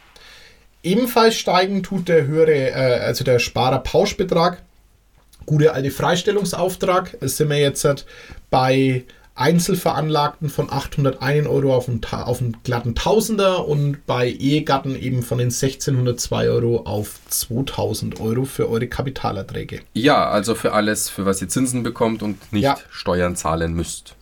Ebenfalls 0.82 1.36
steigen 1.36 1.84
tut 1.84 2.08
der 2.08 2.26
höhere, 2.26 2.72
äh, 2.72 3.02
also 3.02 3.24
der 3.24 3.40
Sparer-Pauschbetrag. 3.40 4.62
Gute 5.46 5.74
alte 5.74 5.92
Freistellungsauftrag. 5.92 7.18
Das 7.20 7.38
sind 7.38 7.50
wir 7.50 7.58
jetzt 7.58 7.84
halt 7.84 8.06
bei 8.50 9.04
Einzelveranlagten 9.40 10.50
von 10.50 10.70
801 10.70 11.48
Euro 11.48 11.74
auf 11.74 11.88
einen, 11.88 12.02
auf 12.12 12.42
einen 12.42 12.58
glatten 12.64 12.94
Tausender 12.94 13.66
und 13.68 14.06
bei 14.06 14.28
Ehegatten 14.30 15.00
eben 15.00 15.24
von 15.24 15.38
den 15.38 15.48
1602 15.48 16.50
Euro 16.50 16.82
auf 16.84 17.20
2000 17.30 18.20
Euro 18.20 18.44
für 18.44 18.70
eure 18.70 18.88
Kapitalerträge. 18.88 19.80
Ja, 19.94 20.30
also 20.30 20.56
für 20.56 20.74
alles, 20.74 21.10
für 21.10 21.26
was 21.26 21.42
ihr 21.42 21.48
Zinsen 21.48 21.84
bekommt 21.84 22.22
und 22.22 22.52
nicht 22.52 22.64
Ja. 22.64 22.78
Steuern 22.90 23.38
zahlen 23.38 23.74
müsst. 23.74 24.16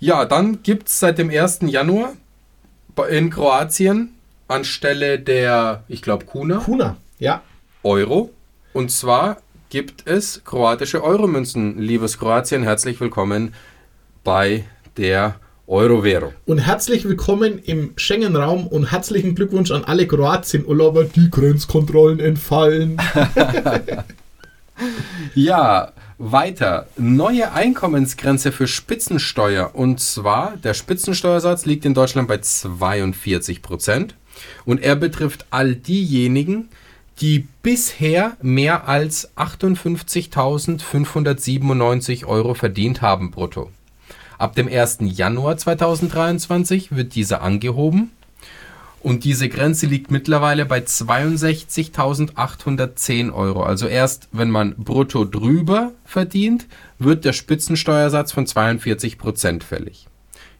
Ja, 0.00 0.24
dann 0.24 0.64
gibt 0.64 0.88
es 0.88 0.98
seit 0.98 1.18
dem 1.18 1.30
1. 1.30 1.60
Januar 1.66 2.14
in 3.08 3.30
Kroatien 3.30 4.14
anstelle 4.48 5.20
der, 5.20 5.84
ich 5.86 6.02
glaube, 6.02 6.24
Kuna, 6.24 6.58
Kuna, 6.58 6.96
ja. 7.20 7.40
Euro. 7.84 8.30
Und 8.72 8.90
zwar 8.90 9.36
gibt 9.70 10.08
es 10.08 10.42
kroatische 10.44 11.04
Euromünzen. 11.04 11.78
Liebes 11.78 12.18
Kroatien, 12.18 12.64
herzlich 12.64 13.00
willkommen 13.00 13.54
bei 14.24 14.64
der 14.96 15.36
Euro-Währung. 15.66 16.32
Und 16.44 16.58
herzlich 16.58 17.04
willkommen 17.04 17.58
im 17.58 17.92
Schengen-Raum 17.96 18.66
und 18.66 18.90
herzlichen 18.90 19.34
Glückwunsch 19.34 19.70
an 19.70 19.84
alle 19.84 20.06
Kroatien-Urlauber, 20.06 21.04
die 21.04 21.30
Grenzkontrollen 21.30 22.20
entfallen. 22.20 23.00
Ja, 25.34 25.92
weiter. 26.18 26.86
Neue 26.96 27.52
Einkommensgrenze 27.52 28.52
für 28.52 28.66
Spitzensteuer. 28.66 29.74
Und 29.74 30.00
zwar, 30.00 30.56
der 30.56 30.72
Spitzensteuersatz 30.74 31.66
liegt 31.66 31.84
in 31.84 31.94
Deutschland 31.94 32.26
bei 32.28 32.38
42 32.38 33.62
Prozent. 33.62 34.14
Und 34.64 34.82
er 34.82 34.96
betrifft 34.96 35.44
all 35.50 35.74
diejenigen, 35.74 36.70
die 37.20 37.46
bisher 37.62 38.38
mehr 38.40 38.88
als 38.88 39.36
58.597 39.36 42.24
Euro 42.24 42.54
verdient 42.54 43.02
haben 43.02 43.30
brutto. 43.30 43.70
Ab 44.42 44.54
dem 44.56 44.66
1. 44.66 44.98
Januar 45.02 45.56
2023 45.56 46.96
wird 46.96 47.14
dieser 47.14 47.42
angehoben. 47.42 48.10
Und 49.00 49.22
diese 49.22 49.48
Grenze 49.48 49.86
liegt 49.86 50.10
mittlerweile 50.10 50.66
bei 50.66 50.80
62.810 50.80 53.32
Euro. 53.32 53.62
Also 53.62 53.86
erst 53.86 54.26
wenn 54.32 54.50
man 54.50 54.74
brutto 54.74 55.24
drüber 55.24 55.92
verdient, 56.04 56.66
wird 56.98 57.24
der 57.24 57.34
Spitzensteuersatz 57.34 58.32
von 58.32 58.48
42 58.48 59.16
Prozent 59.16 59.62
fällig. 59.62 60.08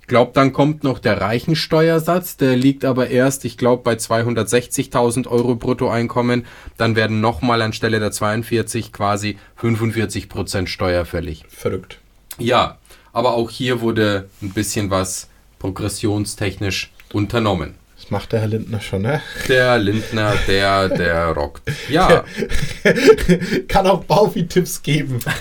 Ich 0.01 0.07
glaube, 0.07 0.31
dann 0.33 0.53
kommt 0.53 0.85
noch 0.85 1.01
der 1.01 1.21
Reichensteuersatz, 1.21 2.37
der 2.37 2.55
liegt 2.55 2.85
aber 2.85 3.11
erst, 3.11 3.45
ich 3.45 3.59
glaube, 3.59 3.83
bei 3.83 3.95
260.000 3.95 5.27
Euro 5.27 5.57
Bruttoeinkommen. 5.57 6.47
Dann 6.77 6.95
werden 6.95 7.21
nochmal 7.21 7.63
anstelle 7.63 7.99
der 7.99 8.13
42 8.13 8.93
quasi 8.93 9.39
45 9.57 10.29
Prozent 10.29 10.71
Steuer 10.71 11.05
fällig. 11.05 11.45
Verrückt. 11.49 11.99
Ja, 12.39 12.79
aber 13.13 13.35
auch 13.35 13.51
hier 13.51 13.81
wurde 13.81 14.29
ein 14.41 14.51
bisschen 14.51 14.91
was 14.91 15.29
progressionstechnisch 15.59 16.91
unternommen. 17.13 17.75
Das 17.97 18.11
macht 18.11 18.33
der 18.33 18.41
Herr 18.41 18.49
Lindner 18.49 18.81
schon, 18.81 19.03
ne? 19.03 19.23
Der 19.49 19.79
Lindner, 19.79 20.35
der, 20.49 20.89
der 20.89 21.29
rockt. 21.37 21.63
Ja, 21.89 22.25
kann 23.69 23.87
auch 23.87 24.03
Baufi-Tipps 24.05 24.83
geben. 24.83 25.21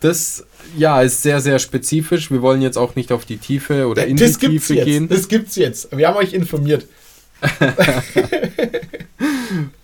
das 0.00 0.44
ja, 0.76 1.00
ist 1.02 1.22
sehr, 1.22 1.40
sehr 1.40 1.58
spezifisch. 1.58 2.30
Wir 2.30 2.42
wollen 2.42 2.62
jetzt 2.62 2.76
auch 2.76 2.94
nicht 2.96 3.12
auf 3.12 3.24
die 3.24 3.38
Tiefe 3.38 3.86
oder 3.88 4.06
in 4.06 4.16
das 4.16 4.38
die 4.38 4.48
Tiefe 4.48 4.74
jetzt. 4.74 4.84
gehen. 4.84 5.08
Das 5.08 5.28
gibt's 5.28 5.56
jetzt. 5.56 5.96
Wir 5.96 6.08
haben 6.08 6.16
euch 6.16 6.32
informiert. 6.32 6.86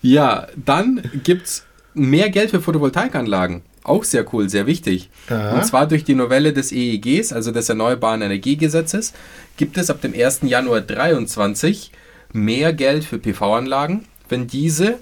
Ja, 0.01 0.47
dann 0.55 1.01
gibt 1.23 1.47
es 1.47 1.63
mehr 1.93 2.29
Geld 2.29 2.49
für 2.51 2.61
Photovoltaikanlagen. 2.61 3.61
Auch 3.83 4.03
sehr 4.03 4.31
cool, 4.33 4.49
sehr 4.49 4.67
wichtig. 4.67 5.09
Aha. 5.27 5.55
Und 5.55 5.65
zwar 5.65 5.87
durch 5.87 6.03
die 6.03 6.13
Novelle 6.13 6.53
des 6.53 6.71
EEGs, 6.71 7.33
also 7.33 7.51
des 7.51 7.67
Erneuerbaren 7.67 8.21
Energiegesetzes, 8.21 9.13
gibt 9.57 9.77
es 9.77 9.89
ab 9.89 10.01
dem 10.01 10.13
1. 10.13 10.41
Januar 10.43 10.87
2023 10.87 11.91
mehr 12.33 12.73
Geld 12.73 13.03
für 13.03 13.17
PV-Anlagen, 13.17 14.05
wenn 14.29 14.47
diese 14.47 14.99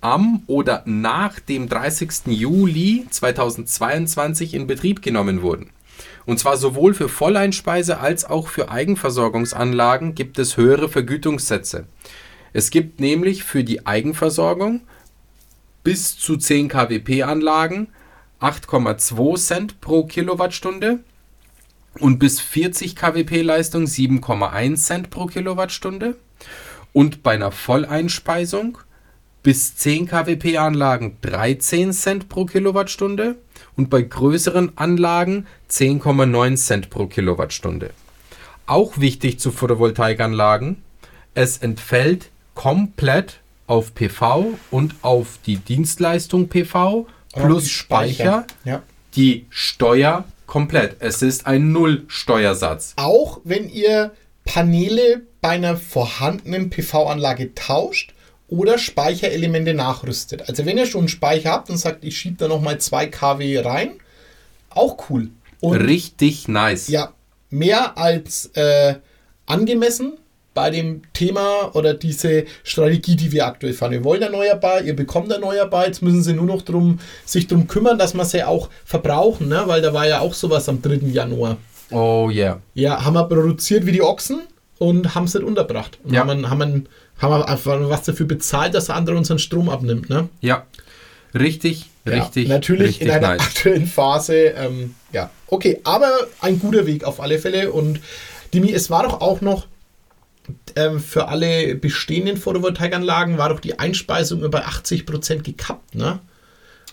am 0.00 0.42
oder 0.46 0.82
nach 0.86 1.40
dem 1.40 1.68
30. 1.68 2.26
Juli 2.26 3.06
2022 3.10 4.54
in 4.54 4.66
Betrieb 4.66 5.02
genommen 5.02 5.42
wurden. 5.42 5.70
Und 6.26 6.38
zwar 6.38 6.56
sowohl 6.56 6.92
für 6.92 7.08
Volleinspeise 7.08 7.98
als 8.00 8.24
auch 8.24 8.48
für 8.48 8.70
Eigenversorgungsanlagen 8.70 10.14
gibt 10.14 10.38
es 10.38 10.56
höhere 10.56 10.88
Vergütungssätze. 10.88 11.86
Es 12.52 12.70
gibt 12.70 13.00
nämlich 13.00 13.44
für 13.44 13.64
die 13.64 13.86
Eigenversorgung 13.86 14.82
bis 15.84 16.18
zu 16.18 16.36
10 16.36 16.68
kWp 16.68 17.22
Anlagen 17.22 17.88
8,2 18.40 19.38
Cent 19.38 19.80
pro 19.80 20.04
Kilowattstunde 20.04 21.00
und 21.98 22.18
bis 22.18 22.40
40 22.40 22.94
kWp 22.94 23.42
Leistung 23.42 23.84
7,1 23.84 24.76
Cent 24.76 25.10
pro 25.10 25.26
Kilowattstunde 25.26 26.16
und 26.92 27.22
bei 27.22 27.32
einer 27.32 27.50
Volleinspeisung 27.50 28.78
bis 29.42 29.76
10 29.76 30.08
kWp 30.08 30.58
Anlagen 30.58 31.16
13 31.22 31.92
Cent 31.92 32.28
pro 32.28 32.44
Kilowattstunde 32.44 33.36
und 33.76 33.90
bei 33.90 34.02
größeren 34.02 34.72
Anlagen 34.76 35.46
10,9 35.70 36.56
Cent 36.56 36.90
pro 36.90 37.06
Kilowattstunde. 37.06 37.90
Auch 38.66 38.98
wichtig 38.98 39.38
zu 39.38 39.52
Photovoltaikanlagen, 39.52 40.82
es 41.34 41.58
entfällt 41.58 42.30
komplett 42.54 43.40
auf 43.66 43.94
PV 43.94 44.58
und 44.70 44.94
auf 45.02 45.38
die 45.46 45.56
Dienstleistung 45.56 46.48
PV 46.48 47.06
plus 47.42 47.68
Speicher 47.70 48.46
Ja. 48.64 48.82
die 49.14 49.46
Steuer 49.50 50.24
komplett. 50.46 50.96
Es 51.00 51.22
ist 51.22 51.46
ein 51.46 51.72
Nullsteuersatz. 51.72 52.94
Auch 52.96 53.40
wenn 53.44 53.68
ihr 53.68 54.12
Paneele 54.44 55.22
bei 55.40 55.50
einer 55.50 55.76
vorhandenen 55.76 56.70
PV-Anlage 56.70 57.54
tauscht 57.54 58.12
oder 58.48 58.78
Speicherelemente 58.78 59.74
nachrüstet. 59.74 60.48
Also 60.48 60.64
wenn 60.66 60.78
ihr 60.78 60.86
schon 60.86 61.00
einen 61.02 61.08
Speicher 61.08 61.50
habt 61.50 61.68
und 61.70 61.78
sagt, 61.78 62.04
ich 62.04 62.16
schiebe 62.16 62.36
da 62.36 62.46
nochmal 62.48 62.78
2 62.78 63.06
kW 63.06 63.58
rein, 63.60 63.90
auch 64.70 65.10
cool. 65.10 65.30
Und 65.60 65.76
Richtig 65.78 66.46
nice. 66.48 66.88
ja, 66.88 67.12
mehr 67.50 67.98
als 67.98 68.46
äh, 68.54 68.96
angemessen 69.46 70.12
bei 70.56 70.70
dem 70.70 71.02
Thema 71.12 71.70
oder 71.74 71.94
diese 71.94 72.46
Strategie, 72.64 73.14
die 73.14 73.30
wir 73.30 73.46
aktuell 73.46 73.74
fahren. 73.74 73.92
Wir 73.92 74.02
wollen 74.02 74.22
erneuerbar, 74.22 74.80
ihr 74.82 74.96
bekommt 74.96 75.30
erneuerbar, 75.30 75.86
jetzt 75.86 76.02
müssen 76.02 76.22
sie 76.24 76.32
nur 76.32 76.46
noch 76.46 76.62
drum, 76.62 76.98
sich 77.24 77.46
darum 77.46 77.68
kümmern, 77.68 77.98
dass 77.98 78.14
wir 78.14 78.24
sie 78.24 78.42
auch 78.42 78.68
verbrauchen, 78.84 79.48
ne? 79.48 79.62
weil 79.66 79.82
da 79.82 79.92
war 79.94 80.08
ja 80.08 80.18
auch 80.20 80.34
sowas 80.34 80.68
am 80.68 80.82
3. 80.82 80.94
Januar. 81.12 81.58
Oh 81.92 82.28
yeah. 82.32 82.60
Ja, 82.74 83.04
haben 83.04 83.14
wir 83.14 83.24
produziert 83.28 83.86
wie 83.86 83.92
die 83.92 84.02
Ochsen 84.02 84.40
und 84.78 85.14
haben 85.14 85.24
es 85.24 85.34
nicht 85.34 85.44
unterbracht. 85.44 85.98
Und 86.02 86.14
Ja. 86.14 86.20
haben, 86.26 86.40
wir- 86.42 86.50
haben, 86.50 86.58
wir- 86.58 86.82
haben 87.22 87.30
wir 87.30 87.48
einfach 87.48 87.78
was 87.88 88.02
dafür 88.02 88.26
bezahlt, 88.26 88.74
dass 88.74 88.86
der 88.86 88.96
andere 88.96 89.16
unseren 89.16 89.38
Strom 89.38 89.68
abnimmt. 89.68 90.10
Ne? 90.10 90.28
Ja. 90.40 90.64
Richtig, 91.34 91.90
richtig. 92.06 92.48
ja, 92.48 92.54
natürlich 92.54 92.88
richtig 92.88 93.08
in 93.08 93.10
einer 93.14 93.28
nice. 93.28 93.40
aktuellen 93.42 93.86
Phase. 93.86 94.34
Ähm, 94.34 94.94
ja, 95.12 95.30
okay, 95.48 95.80
aber 95.84 96.10
ein 96.40 96.58
guter 96.58 96.86
Weg 96.86 97.04
auf 97.04 97.20
alle 97.20 97.38
Fälle. 97.38 97.72
Und 97.72 98.00
Dimi, 98.54 98.72
es 98.72 98.90
war 98.90 99.02
doch 99.02 99.20
auch 99.20 99.40
noch 99.42 99.66
ähm, 100.76 101.00
für 101.00 101.28
alle 101.28 101.74
bestehenden 101.74 102.36
Photovoltaikanlagen 102.36 103.38
war 103.38 103.48
doch 103.48 103.60
die 103.60 103.78
Einspeisung 103.78 104.42
über 104.42 104.66
80% 104.66 105.42
gekappt, 105.42 105.94
ne? 105.94 106.20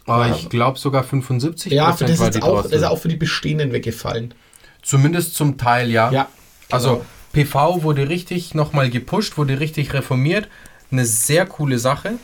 Oh, 0.05 0.23
ich 0.29 0.49
glaube 0.49 0.77
sogar 0.79 1.03
75% 1.03 1.73
Ja, 1.73 1.91
das 1.91 2.09
ist, 2.09 2.43
auch, 2.43 2.63
das 2.63 2.71
ist 2.71 2.83
auch 2.83 2.97
für 2.97 3.07
die 3.07 3.15
bestehenden 3.15 3.71
weggefallen. 3.71 4.33
Zumindest 4.81 5.35
zum 5.35 5.57
Teil, 5.57 5.89
ja. 5.89 6.11
Ja, 6.11 6.27
Also 6.69 7.05
PV 7.31 7.83
wurde 7.83 8.09
richtig 8.09 8.53
nochmal 8.53 8.89
gepusht, 8.89 9.37
wurde 9.37 9.59
richtig 9.61 9.93
reformiert. 9.93 10.49
Eine 10.91 11.05
sehr 11.05 11.45
coole 11.45 11.79
Sache. 11.79 12.15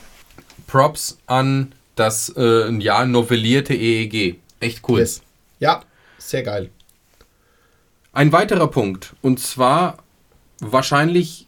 Props 0.68 1.20
an 1.26 1.74
das 1.96 2.30
äh, 2.36 2.72
ja, 2.80 3.06
novellierte 3.06 3.74
EEG. 3.74 4.40
Echt 4.60 4.88
cool. 4.90 5.00
Yes. 5.00 5.22
Ja, 5.60 5.84
sehr 6.18 6.44
geil. 6.44 6.70
Ein 8.12 8.32
weiterer 8.32 8.68
Punkt, 8.68 9.16
und 9.22 9.40
zwar 9.40 9.98
wahrscheinlich, 10.60 11.48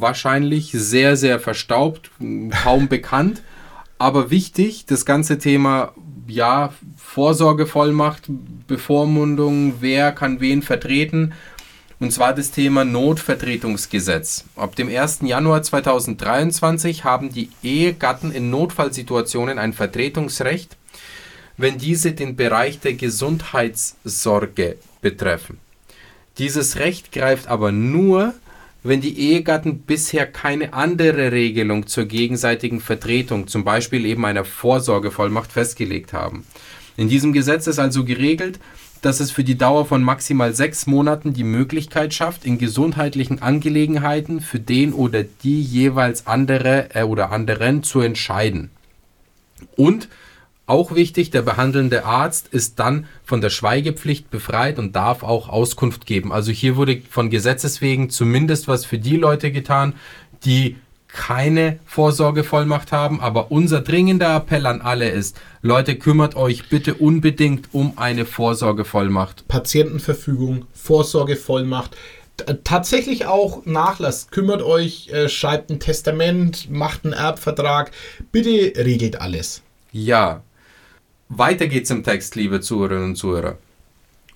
wahrscheinlich 0.00 0.72
sehr, 0.72 1.16
sehr 1.16 1.40
verstaubt, 1.40 2.10
kaum 2.62 2.88
bekannt, 2.88 3.42
aber 3.98 4.30
wichtig, 4.30 4.86
das 4.86 5.04
ganze 5.04 5.38
Thema, 5.38 5.92
ja, 6.26 6.72
Vorsorgevollmacht, 6.96 8.24
Bevormundung, 8.66 9.74
wer 9.80 10.12
kann 10.12 10.40
wen 10.40 10.62
vertreten, 10.62 11.32
und 12.00 12.12
zwar 12.12 12.34
das 12.34 12.50
Thema 12.50 12.84
Notvertretungsgesetz. 12.84 14.44
Ab 14.56 14.76
dem 14.76 14.88
1. 14.88 15.20
Januar 15.22 15.62
2023 15.62 17.04
haben 17.04 17.32
die 17.32 17.50
Ehegatten 17.62 18.32
in 18.32 18.50
Notfallsituationen 18.50 19.58
ein 19.58 19.72
Vertretungsrecht, 19.72 20.76
wenn 21.56 21.78
diese 21.78 22.12
den 22.12 22.36
Bereich 22.36 22.80
der 22.80 22.94
Gesundheitssorge 22.94 24.76
betreffen. 25.00 25.58
Dieses 26.38 26.78
Recht 26.78 27.12
greift 27.12 27.46
aber 27.46 27.70
nur, 27.70 28.34
wenn 28.84 29.00
die 29.00 29.18
Ehegatten 29.18 29.80
bisher 29.80 30.26
keine 30.26 30.74
andere 30.74 31.32
Regelung 31.32 31.86
zur 31.86 32.04
gegenseitigen 32.04 32.80
Vertretung, 32.80 33.48
zum 33.48 33.64
Beispiel 33.64 34.04
eben 34.04 34.24
einer 34.26 34.44
Vorsorgevollmacht, 34.44 35.50
festgelegt 35.50 36.12
haben. 36.12 36.46
In 36.96 37.08
diesem 37.08 37.32
Gesetz 37.32 37.66
ist 37.66 37.78
also 37.78 38.04
geregelt, 38.04 38.60
dass 39.00 39.20
es 39.20 39.30
für 39.30 39.42
die 39.42 39.58
Dauer 39.58 39.86
von 39.86 40.02
maximal 40.02 40.54
sechs 40.54 40.86
Monaten 40.86 41.32
die 41.32 41.44
Möglichkeit 41.44 42.14
schafft, 42.14 42.44
in 42.44 42.58
gesundheitlichen 42.58 43.42
Angelegenheiten 43.42 44.40
für 44.40 44.60
den 44.60 44.92
oder 44.92 45.24
die 45.24 45.62
jeweils 45.62 46.26
andere 46.26 46.94
äh, 46.94 47.02
oder 47.02 47.32
anderen 47.32 47.82
zu 47.82 48.00
entscheiden. 48.00 48.70
Und 49.76 50.08
auch 50.66 50.94
wichtig, 50.94 51.30
der 51.30 51.42
behandelnde 51.42 52.04
Arzt 52.04 52.48
ist 52.48 52.78
dann 52.78 53.06
von 53.24 53.40
der 53.40 53.50
Schweigepflicht 53.50 54.30
befreit 54.30 54.78
und 54.78 54.96
darf 54.96 55.22
auch 55.22 55.48
Auskunft 55.48 56.06
geben. 56.06 56.32
Also 56.32 56.52
hier 56.52 56.76
wurde 56.76 57.02
von 57.10 57.28
Gesetzes 57.28 57.80
wegen 57.82 58.08
zumindest 58.08 58.66
was 58.66 58.86
für 58.86 58.98
die 58.98 59.16
Leute 59.16 59.52
getan, 59.52 59.94
die 60.44 60.76
keine 61.08 61.78
Vorsorgevollmacht 61.84 62.92
haben. 62.92 63.20
Aber 63.20 63.50
unser 63.52 63.82
dringender 63.82 64.34
Appell 64.34 64.66
an 64.66 64.80
alle 64.80 65.10
ist, 65.10 65.40
Leute, 65.62 65.96
kümmert 65.96 66.34
euch 66.34 66.68
bitte 66.68 66.94
unbedingt 66.94 67.68
um 67.72 67.96
eine 67.96 68.24
Vorsorgevollmacht. 68.26 69.46
Patientenverfügung, 69.46 70.64
Vorsorgevollmacht, 70.72 71.96
tatsächlich 72.64 73.26
auch 73.26 73.64
Nachlass. 73.64 74.28
Kümmert 74.30 74.62
euch, 74.62 75.08
äh, 75.10 75.28
schreibt 75.28 75.70
ein 75.70 75.78
Testament, 75.78 76.70
macht 76.70 77.04
einen 77.04 77.12
Erbvertrag. 77.12 77.92
Bitte 78.32 78.72
regelt 78.82 79.20
alles. 79.20 79.62
Ja, 79.92 80.42
weiter 81.28 81.66
geht's 81.66 81.90
im 81.90 82.04
Text, 82.04 82.36
liebe 82.36 82.60
Zuhörerinnen 82.60 83.10
und 83.10 83.16
Zuhörer. 83.16 83.58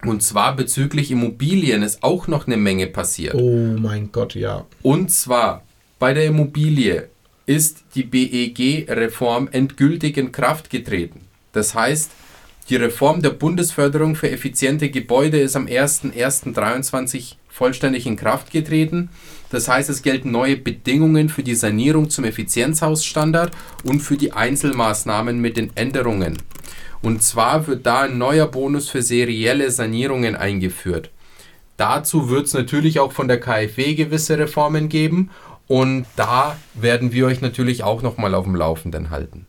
Und 0.05 0.23
zwar 0.23 0.55
bezüglich 0.55 1.11
Immobilien 1.11 1.83
ist 1.83 2.03
auch 2.03 2.29
noch 2.29 2.47
eine 2.47 2.57
Menge 2.57 2.87
passiert. 2.87 3.35
Oh 3.35 3.77
mein 3.79 4.13
Gott, 4.13 4.35
ja. 4.35 4.65
Und 4.83 5.11
zwar 5.11 5.65
bei 5.99 6.15
der 6.15 6.27
Immobilie 6.27 7.09
ist 7.47 7.83
die 7.95 8.05
BEG-Reform 8.05 9.49
endgültig 9.51 10.17
in 10.17 10.31
Kraft 10.31 10.71
getreten. 10.71 11.23
Das 11.53 11.75
heißt, 11.75 12.11
die 12.69 12.77
Reform 12.77 13.23
der 13.23 13.31
Bundesförderung 13.31 14.15
für 14.15 14.31
effiziente 14.31 14.91
Gebäude 14.91 15.41
ist 15.41 15.57
am 15.57 15.67
01.01.2023 15.67 17.37
vollständig 17.49 18.07
in 18.07 18.17
Kraft 18.17 18.51
getreten. 18.51 19.09
Das 19.51 19.69
heißt, 19.69 19.89
es 19.89 20.03
gelten 20.03 20.31
neue 20.31 20.57
Bedingungen 20.57 21.31
für 21.31 21.43
die 21.43 21.55
Sanierung 21.55 22.11
zum 22.11 22.25
Effizienzhausstandard 22.25 23.53
und 23.85 24.01
für 24.01 24.19
die 24.19 24.33
Einzelmaßnahmen 24.33 25.41
mit 25.41 25.57
den 25.57 25.71
Änderungen. 25.77 26.37
Und 27.01 27.23
zwar 27.23 27.67
wird 27.67 27.87
da 27.87 28.03
ein 28.03 28.19
neuer 28.19 28.47
Bonus 28.47 28.91
für 28.91 29.03
serielle 29.03 29.71
Sanierungen 29.71 30.37
eingeführt. 30.37 31.11
Dazu 31.79 32.29
wird 32.29 32.47
es 32.47 32.55
natürlich 32.55 33.01
auch 33.01 33.13
von 33.13 33.29
der 33.29 33.41
KfW 33.41 33.95
gewisse 33.95 34.39
Reformen 34.39 34.89
geben 34.89 35.31
und 35.69 36.07
da 36.17 36.57
werden 36.75 37.13
wir 37.13 37.27
euch 37.27 37.41
natürlich 37.41 37.83
auch 37.83 38.03
nochmal 38.03 38.35
auf 38.35 38.45
dem 38.45 38.57
Laufenden 38.57 39.11
halten. 39.11 39.47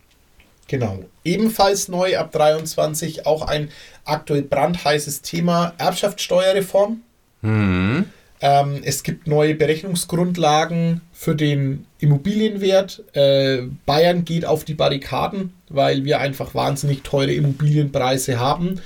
Genau. 0.70 1.04
Ebenfalls 1.24 1.88
neu 1.88 2.18
ab 2.18 2.32
23 2.32 3.26
auch 3.26 3.42
ein 3.42 3.70
aktuell 4.06 4.44
brandheißes 4.44 5.24
Thema 5.24 5.74
Erbschaftssteuerreform. 5.80 7.02
Hm. 7.42 8.06
Ähm, 8.42 8.82
es 8.84 9.02
gibt 9.02 9.28
neue 9.28 9.56
Berechnungsgrundlagen 9.56 11.02
für 11.12 11.36
den 11.36 11.88
Immobilienwert. 11.98 13.04
Äh, 13.14 13.64
Bayern 13.88 14.24
geht 14.26 14.46
auf 14.46 14.64
die 14.64 14.76
Barrikaden, 14.76 15.54
weil 15.70 16.06
wir 16.06 16.20
einfach 16.20 16.54
wahnsinnig 16.54 17.02
teure 17.02 17.34
Immobilienpreise 17.34 18.40
haben 18.40 18.80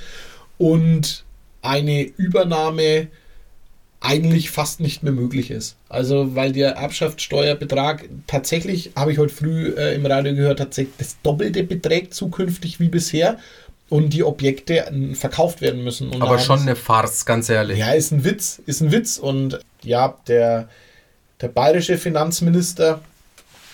und 0.56 1.24
eine 1.60 2.02
Übernahme 2.02 3.08
eigentlich 4.04 4.50
fast 4.50 4.80
nicht 4.80 5.02
mehr 5.02 5.12
möglich 5.12 5.50
ist. 5.50 5.76
Also 5.88 6.34
weil 6.34 6.52
der 6.52 6.72
Erbschaftssteuerbetrag 6.72 8.08
tatsächlich, 8.26 8.92
habe 8.94 9.12
ich 9.12 9.18
heute 9.18 9.34
früh 9.34 9.68
äh, 9.68 9.94
im 9.94 10.04
Radio 10.04 10.34
gehört, 10.34 10.58
tatsächlich 10.58 10.94
das 10.98 11.16
Doppelte 11.22 11.64
beträgt 11.64 12.14
zukünftig 12.14 12.80
wie 12.80 12.88
bisher 12.88 13.38
und 13.88 14.10
die 14.10 14.22
Objekte 14.22 14.90
verkauft 15.14 15.60
werden 15.60 15.84
müssen. 15.84 16.20
Aber 16.20 16.38
schon 16.38 16.60
eine 16.60 16.76
Farce, 16.76 17.24
ganz 17.24 17.48
ehrlich. 17.48 17.78
Ja, 17.78 17.92
ist 17.92 18.12
ein 18.12 18.24
Witz, 18.24 18.60
ist 18.66 18.80
ein 18.80 18.92
Witz. 18.92 19.18
Und 19.18 19.60
ja, 19.82 20.18
der, 20.26 20.68
der 21.40 21.48
bayerische 21.48 21.96
Finanzminister 21.96 23.00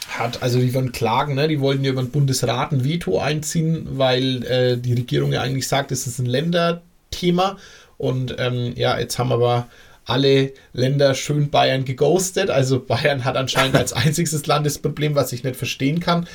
hat, 0.09 0.43
also 0.43 0.59
die 0.59 0.75
wollen 0.75 0.93
klagen, 0.93 1.35
ne? 1.35 1.49
die 1.49 1.61
wollten 1.61 1.85
ja 1.85 1.93
über 1.93 2.03
den 2.03 2.11
Bundesrat 2.11 2.73
ein 2.73 2.85
Veto 2.85 3.19
einziehen, 3.19 3.87
weil 3.93 4.45
äh, 4.45 4.77
die 4.77 4.95
Regierung 4.95 5.33
ja 5.33 5.43
eigentlich 5.43 5.69
sagt, 5.69 5.93
es 5.93 6.07
ist 6.07 6.19
ein 6.19 6.27
Länderthema. 6.27 7.57
Und 7.97 8.37
ähm, 8.38 8.73
ja, 8.77 8.99
jetzt 8.99 9.19
haben 9.19 9.33
aber 9.33 9.69
alle 10.11 10.53
Länder 10.73 11.14
schön 11.14 11.51
Bayern 11.51 11.85
geghostet. 11.85 12.51
Also 12.51 12.81
Bayern 12.81 13.25
hat 13.25 13.37
anscheinend 13.37 13.77
als 13.77 13.92
einziges 13.92 14.46
Land 14.46 14.66
das 14.66 14.79
Problem, 14.79 15.14
was 15.14 15.33
ich 15.33 15.44
nicht 15.44 15.57
verstehen 15.57 16.01
kann. 16.01 16.29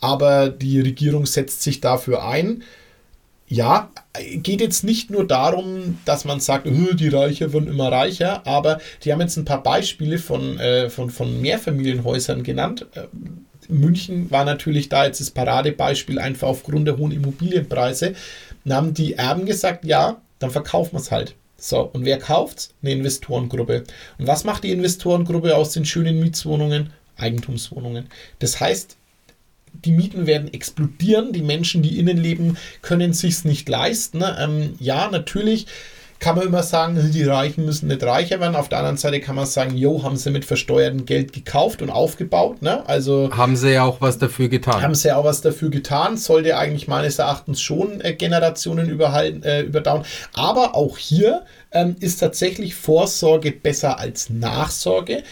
Aber 0.00 0.48
die 0.48 0.80
Regierung 0.80 1.26
setzt 1.26 1.62
sich 1.62 1.80
dafür 1.80 2.24
ein 2.26 2.62
ja, 3.52 3.90
geht 4.36 4.62
jetzt 4.62 4.82
nicht 4.82 5.10
nur 5.10 5.26
darum, 5.26 5.98
dass 6.06 6.24
man 6.24 6.40
sagt, 6.40 6.66
oh, 6.66 6.94
die 6.94 7.08
Reicher 7.08 7.52
werden 7.52 7.68
immer 7.68 7.92
reicher, 7.92 8.46
aber 8.46 8.80
die 9.04 9.12
haben 9.12 9.20
jetzt 9.20 9.36
ein 9.36 9.44
paar 9.44 9.62
Beispiele 9.62 10.16
von, 10.16 10.58
äh, 10.58 10.88
von, 10.88 11.10
von 11.10 11.38
Mehrfamilienhäusern 11.42 12.44
genannt. 12.44 12.86
Äh, 12.94 13.08
München 13.68 14.30
war 14.30 14.46
natürlich 14.46 14.88
da 14.88 15.04
jetzt 15.04 15.20
das 15.20 15.30
Paradebeispiel, 15.30 16.18
einfach 16.18 16.48
aufgrund 16.48 16.88
der 16.88 16.96
hohen 16.96 17.12
Immobilienpreise. 17.12 18.14
Dann 18.64 18.74
haben 18.74 18.94
die 18.94 19.14
Erben 19.14 19.44
gesagt, 19.44 19.84
ja, 19.84 20.22
dann 20.38 20.50
verkaufen 20.50 20.92
wir 20.94 21.00
es 21.00 21.10
halt. 21.10 21.34
So, 21.62 21.82
und 21.82 22.04
wer 22.04 22.18
kauft's? 22.18 22.74
Eine 22.82 22.90
Investorengruppe. 22.90 23.84
Und 24.18 24.26
was 24.26 24.42
macht 24.42 24.64
die 24.64 24.72
Investorengruppe 24.72 25.56
aus 25.56 25.72
den 25.72 25.84
schönen 25.84 26.18
Mietswohnungen? 26.18 26.92
Eigentumswohnungen. 27.16 28.08
Das 28.40 28.58
heißt, 28.58 28.96
die 29.84 29.92
Mieten 29.92 30.26
werden 30.26 30.52
explodieren, 30.52 31.32
die 31.32 31.42
Menschen, 31.42 31.82
die 31.82 32.00
innen 32.00 32.16
leben, 32.16 32.56
können 32.82 33.12
sich 33.12 33.44
nicht 33.44 33.68
leisten. 33.68 34.24
Ähm, 34.40 34.74
ja, 34.80 35.08
natürlich 35.08 35.66
kann 36.22 36.36
man 36.36 36.46
immer 36.46 36.62
sagen, 36.62 37.10
die 37.12 37.24
Reichen 37.24 37.64
müssen 37.64 37.88
nicht 37.88 38.02
reicher 38.04 38.38
werden. 38.38 38.54
Auf 38.54 38.68
der 38.68 38.78
anderen 38.78 38.96
Seite 38.96 39.20
kann 39.20 39.34
man 39.34 39.44
sagen, 39.44 39.76
jo, 39.76 40.04
haben 40.04 40.16
sie 40.16 40.30
mit 40.30 40.44
versteuertem 40.44 41.04
Geld 41.04 41.32
gekauft 41.32 41.82
und 41.82 41.90
aufgebaut. 41.90 42.62
Ne? 42.62 42.88
Also 42.88 43.28
haben 43.36 43.56
sie 43.56 43.72
ja 43.72 43.82
auch 43.82 44.00
was 44.00 44.18
dafür 44.18 44.48
getan. 44.48 44.80
Haben 44.80 44.94
sie 44.94 45.08
ja 45.08 45.16
auch 45.16 45.24
was 45.24 45.40
dafür 45.40 45.68
getan. 45.68 46.16
Sollte 46.16 46.56
eigentlich 46.56 46.86
meines 46.86 47.18
Erachtens 47.18 47.60
schon 47.60 48.00
äh, 48.00 48.14
Generationen 48.14 48.88
überhalten, 48.88 49.42
äh, 49.42 49.62
überdauern. 49.62 50.04
Aber 50.32 50.76
auch 50.76 50.96
hier 50.96 51.42
ähm, 51.72 51.96
ist 51.98 52.18
tatsächlich 52.20 52.76
Vorsorge 52.76 53.50
besser 53.50 53.98
als 53.98 54.30
Nachsorge 54.30 55.24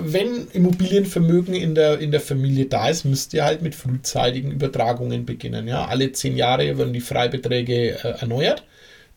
wenn 0.00 0.48
Immobilienvermögen 0.48 1.54
in 1.54 1.76
der, 1.76 2.00
in 2.00 2.10
der 2.10 2.20
Familie 2.20 2.66
da 2.66 2.88
ist, 2.88 3.04
müsst 3.04 3.32
ihr 3.34 3.44
halt 3.44 3.62
mit 3.62 3.76
frühzeitigen 3.76 4.50
Übertragungen 4.50 5.24
beginnen. 5.24 5.68
Ja? 5.68 5.84
Alle 5.84 6.10
zehn 6.10 6.36
Jahre 6.36 6.76
werden 6.76 6.92
die 6.92 7.00
Freibeträge 7.00 7.92
äh, 8.02 8.20
erneuert. 8.20 8.64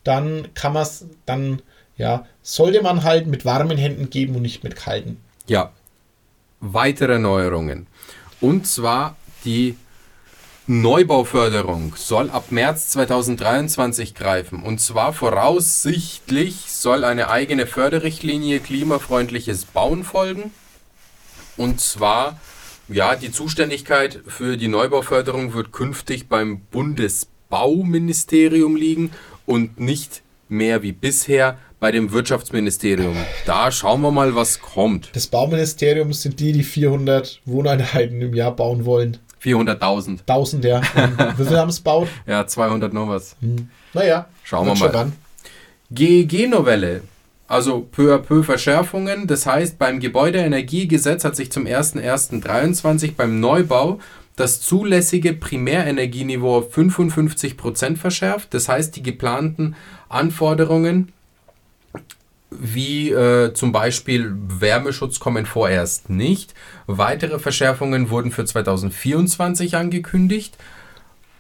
Dann 0.04 0.48
kann 0.54 0.74
man 0.74 0.84
es, 0.84 1.06
dann 1.26 1.62
ja, 1.98 2.26
sollte 2.42 2.82
man 2.82 3.04
halt 3.04 3.28
mit 3.28 3.46
warmen 3.46 3.78
Händen 3.78 4.10
geben 4.10 4.36
und 4.36 4.42
nicht 4.42 4.64
mit 4.64 4.76
kalten. 4.76 5.22
Ja, 5.48 5.72
weitere 6.62 7.20
Neuerungen. 7.20 7.88
Und 8.42 8.68
zwar 8.68 9.16
die 9.46 9.76
Neubauförderung 10.72 11.96
soll 11.96 12.30
ab 12.30 12.52
März 12.52 12.90
2023 12.90 14.14
greifen. 14.14 14.62
Und 14.62 14.80
zwar 14.80 15.14
voraussichtlich 15.14 16.66
soll 16.68 17.04
eine 17.04 17.32
eigene 17.32 17.66
Förderrichtlinie 17.66 18.60
klimafreundliches 18.60 19.66
Bauen 19.66 20.04
folgen. 20.04 20.52
Und 21.58 21.82
zwar, 21.82 22.40
ja, 22.88 23.16
die 23.16 23.32
Zuständigkeit 23.32 24.20
für 24.28 24.58
die 24.58 24.68
Neubauförderung 24.68 25.56
wird 25.56 25.72
künftig 25.72 26.30
beim 26.30 26.60
Bundesbauministerium 26.72 28.76
liegen 28.76 29.10
und 29.50 29.80
nicht 29.80 30.22
mehr 30.48 30.84
wie 30.84 30.92
bisher 30.92 31.58
bei 31.80 31.92
dem 31.92 32.12
Wirtschaftsministerium. 32.12 33.16
Da 33.48 33.72
schauen 33.72 34.02
wir 34.02 34.12
mal, 34.12 34.36
was 34.36 34.62
kommt. 34.62 35.10
Das 35.14 35.26
Bauministerium 35.26 36.14
sind 36.14 36.40
die, 36.40 36.52
die 36.52 36.64
400 36.64 37.42
Wohneinheiten 37.46 38.22
im 38.22 38.36
Jahr 38.36 38.56
bauen 38.56 38.86
wollen. 38.86 39.18
400.000. 39.44 40.20
1000, 40.28 40.66
ja. 40.66 40.82
wie 41.38 41.46
viel 41.46 41.58
haben 41.58 41.70
es 41.70 41.78
gebaut? 41.78 42.10
Ja, 42.28 42.46
200 42.46 42.94
noch 42.94 43.08
was. 43.08 43.36
Hm. 43.42 43.70
Naja, 43.94 44.28
schauen 44.44 44.68
wir 44.68 44.76
mal. 44.76 45.12
GEG-Novelle. 45.90 47.02
Also 47.48 47.88
peu 47.92 48.14
à 48.14 48.20
peu 48.20 48.44
Verschärfungen. 48.44 49.26
Das 49.26 49.48
heißt, 49.48 49.80
beim 49.80 50.00
Gebäudeenergiegesetz 50.00 51.24
hat 51.24 51.36
sich 51.36 51.52
zum 51.52 51.66
01.01.23 51.66 53.16
beim 53.16 53.40
Neubau 53.40 54.00
das 54.40 54.62
zulässige 54.62 55.34
Primärenergieniveau 55.34 56.58
auf 56.58 56.76
55% 56.76 57.98
verschärft. 57.98 58.54
Das 58.54 58.70
heißt, 58.70 58.96
die 58.96 59.04
geplanten 59.04 59.76
Anforderungen 60.08 61.12
wie 62.52 63.12
äh, 63.12 63.54
zum 63.54 63.72
Beispiel 63.72 64.34
Wärmeschutz 64.36 65.20
kommen 65.20 65.46
vorerst 65.46 66.10
nicht. 66.10 66.54
Weitere 66.88 67.38
Verschärfungen 67.38 68.10
wurden 68.10 68.32
für 68.32 68.44
2024 68.44 69.76
angekündigt. 69.76 70.58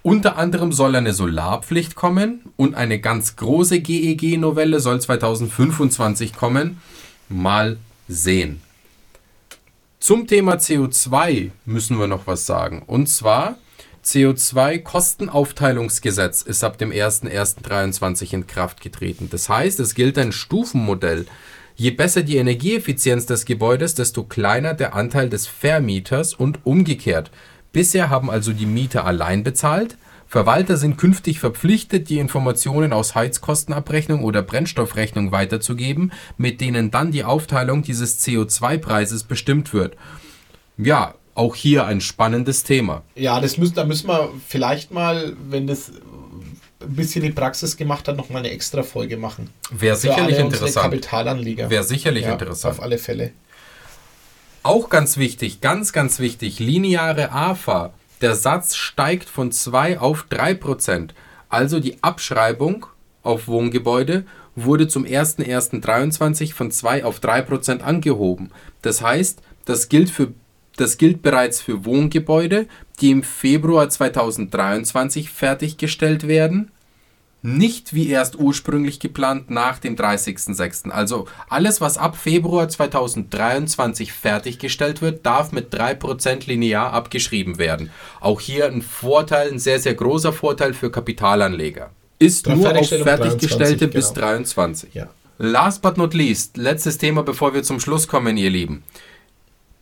Unter 0.03 0.37
anderem 0.37 0.71
soll 0.71 0.95
eine 0.95 1.13
Solarpflicht 1.13 1.95
kommen 1.95 2.41
und 2.57 2.75
eine 2.75 2.99
ganz 2.99 3.35
große 3.35 3.79
GEG-Novelle 3.79 4.79
soll 4.79 5.01
2025 5.01 6.35
kommen. 6.35 6.79
Mal 7.27 7.77
sehen. 8.07 8.61
Zum 9.99 10.27
Thema 10.27 10.55
CO2 10.55 11.51
müssen 11.65 11.99
wir 11.99 12.07
noch 12.07 12.25
was 12.25 12.45
sagen. 12.45 12.83
Und 12.87 13.07
zwar 13.07 13.57
CO2-Kostenaufteilungsgesetz 14.05 16.41
ist 16.41 16.63
ab 16.63 16.77
dem 16.77 16.91
01.01.2023 16.91 18.33
in 18.33 18.47
Kraft 18.47 18.79
getreten. 18.79 19.27
Das 19.29 19.49
heißt, 19.49 19.81
es 19.81 19.95
gilt 19.95 20.17
ein 20.17 20.31
Stufenmodell. 20.31 21.25
Je 21.75 21.91
besser 21.91 22.23
die 22.23 22.37
Energieeffizienz 22.37 23.25
des 23.25 23.43
Gebäudes, 23.43 23.93
desto 23.93 24.23
kleiner 24.23 24.73
der 24.73 24.95
Anteil 24.95 25.29
des 25.29 25.47
Vermieters 25.47 26.33
und 26.33 26.65
umgekehrt. 26.65 27.29
Bisher 27.73 28.09
haben 28.09 28.29
also 28.29 28.53
die 28.53 28.65
Mieter 28.65 29.03
allein 29.05 29.43
bezahlt. 29.43 29.97
Verwalter 30.29 30.77
sind 30.77 30.97
künftig 30.97 31.39
verpflichtet, 31.39 32.07
die 32.07 32.19
Informationen 32.19 32.93
aus 32.93 33.15
Heizkostenabrechnung 33.15 34.23
oder 34.23 34.43
Brennstoffrechnung 34.43 35.31
weiterzugeben, 35.31 36.11
mit 36.37 36.61
denen 36.61 36.91
dann 36.91 37.11
die 37.11 37.23
Aufteilung 37.23 37.81
dieses 37.81 38.23
CO2-Preises 38.23 39.23
bestimmt 39.23 39.73
wird. 39.73 39.97
Ja, 40.77 41.15
auch 41.33 41.55
hier 41.55 41.87
ein 41.87 41.99
spannendes 41.99 42.63
Thema. 42.63 43.01
Ja, 43.15 43.41
das 43.41 43.57
müssen, 43.57 43.73
da 43.73 43.85
müssen 43.85 44.07
wir 44.07 44.29
vielleicht 44.47 44.91
mal, 44.91 45.33
wenn 45.49 45.65
das 45.65 45.93
ein 46.79 46.95
bisschen 46.95 47.23
die 47.23 47.31
Praxis 47.31 47.75
gemacht 47.75 48.07
hat, 48.07 48.15
nochmal 48.15 48.43
eine 48.43 48.51
extra 48.51 48.83
Folge 48.83 49.17
machen. 49.17 49.49
Wäre 49.71 49.95
sicherlich 49.95 50.37
interessant. 50.37 50.91
Kapitalanleger. 50.91 51.71
Wäre 51.71 51.83
sicherlich 51.83 52.25
ja, 52.25 52.33
interessant. 52.33 52.77
Auf 52.77 52.83
alle 52.83 52.99
Fälle. 52.99 53.31
Auch 54.61 54.89
ganz 54.89 55.17
wichtig, 55.17 55.59
ganz, 55.59 55.91
ganz 55.91 56.19
wichtig, 56.19 56.59
lineare 56.59 57.31
AFA. 57.31 57.93
Der 58.21 58.35
Satz 58.35 58.75
steigt 58.75 59.29
von 59.29 59.51
2 59.51 59.99
auf 59.99 60.23
3 60.29 60.53
Prozent. 60.55 61.13
Also 61.47 61.79
die 61.79 62.03
Abschreibung 62.03 62.85
auf 63.23 63.47
Wohngebäude 63.47 64.25
wurde 64.55 64.87
zum 64.87 65.05
01.01.23 65.05 66.53
von 66.53 66.69
2 66.71 67.05
auf 67.05 67.19
3 67.19 67.41
Prozent 67.43 67.83
angehoben. 67.83 68.51
Das 68.81 69.01
heißt, 69.01 69.41
das 69.65 69.89
gilt 69.89 70.09
für 70.09 70.33
das 70.75 70.97
gilt 70.97 71.21
bereits 71.21 71.59
für 71.59 71.83
Wohngebäude, 71.83 72.65
die 73.01 73.11
im 73.11 73.21
Februar 73.21 73.89
2023 73.89 75.29
fertiggestellt 75.29 76.25
werden, 76.25 76.71
nicht 77.41 77.93
wie 77.93 78.09
erst 78.09 78.37
ursprünglich 78.37 78.99
geplant 78.99 79.49
nach 79.49 79.79
dem 79.79 79.95
30.06. 79.95 80.89
Also 80.89 81.27
alles, 81.47 81.79
was 81.79 81.97
ab 81.97 82.17
Februar 82.17 82.67
2023 82.67 84.11
fertiggestellt 84.11 85.01
wird, 85.01 85.25
darf 85.25 85.51
mit 85.51 85.73
3% 85.73 86.47
linear 86.47 86.91
abgeschrieben 86.91 87.57
werden. 87.57 87.91
Auch 88.19 88.41
hier 88.41 88.65
ein 88.67 88.81
Vorteil, 88.81 89.51
ein 89.51 89.59
sehr, 89.59 89.79
sehr 89.79 89.93
großer 89.93 90.33
Vorteil 90.33 90.73
für 90.73 90.91
Kapitalanleger. 90.91 91.91
Ist 92.19 92.47
nur 92.47 92.57
auf 92.57 92.61
fertiggestellte 92.63 93.87
23, 93.87 93.91
bis 93.91 94.13
genau. 94.13 94.27
23. 94.27 94.93
Ja. 94.93 95.07
Last 95.37 95.81
but 95.81 95.97
not 95.97 96.13
least, 96.13 96.57
letztes 96.57 96.97
Thema, 96.97 97.23
bevor 97.23 97.53
wir 97.53 97.63
zum 97.63 97.79
Schluss 97.79 98.09
kommen, 98.09 98.35
ihr 98.35 98.49
Lieben. 98.49 98.83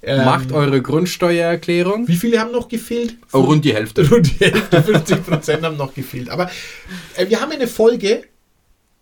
Ähm, 0.02 0.26
Macht 0.26 0.52
eure 0.52 0.82
Grundsteuererklärung. 0.82 2.06
Wie 2.06 2.16
viele 2.16 2.38
haben 2.38 2.52
noch 2.52 2.68
gefehlt? 2.68 3.16
Oh, 3.32 3.40
rund 3.40 3.64
die 3.64 3.72
Hälfte. 3.72 4.06
Rund 4.10 4.26
die 4.26 4.44
Hälfte, 4.44 4.82
50 4.82 5.24
Prozent 5.24 5.62
haben 5.62 5.78
noch 5.78 5.94
gefehlt. 5.94 6.28
Aber 6.28 6.50
äh, 7.16 7.26
wir 7.28 7.40
haben 7.40 7.52
eine 7.52 7.66
Folge, 7.66 8.24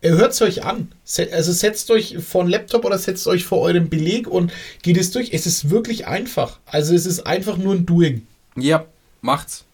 hört 0.02 0.32
es 0.32 0.42
euch 0.42 0.64
an. 0.64 0.92
Also 1.32 1.52
setzt 1.52 1.90
euch 1.90 2.18
vor 2.18 2.42
einen 2.42 2.50
Laptop 2.50 2.84
oder 2.84 2.98
setzt 2.98 3.26
euch 3.26 3.44
vor 3.44 3.60
eurem 3.60 3.88
Beleg 3.88 4.28
und 4.28 4.52
geht 4.82 4.96
es 4.96 5.10
durch. 5.10 5.32
Es 5.32 5.46
ist 5.46 5.70
wirklich 5.70 6.06
einfach. 6.06 6.58
Also 6.66 6.94
es 6.94 7.06
ist 7.06 7.26
einfach 7.26 7.56
nur 7.56 7.74
ein 7.74 7.86
Doing. 7.86 8.26
Ja, 8.56 8.84
macht's. 9.20 9.64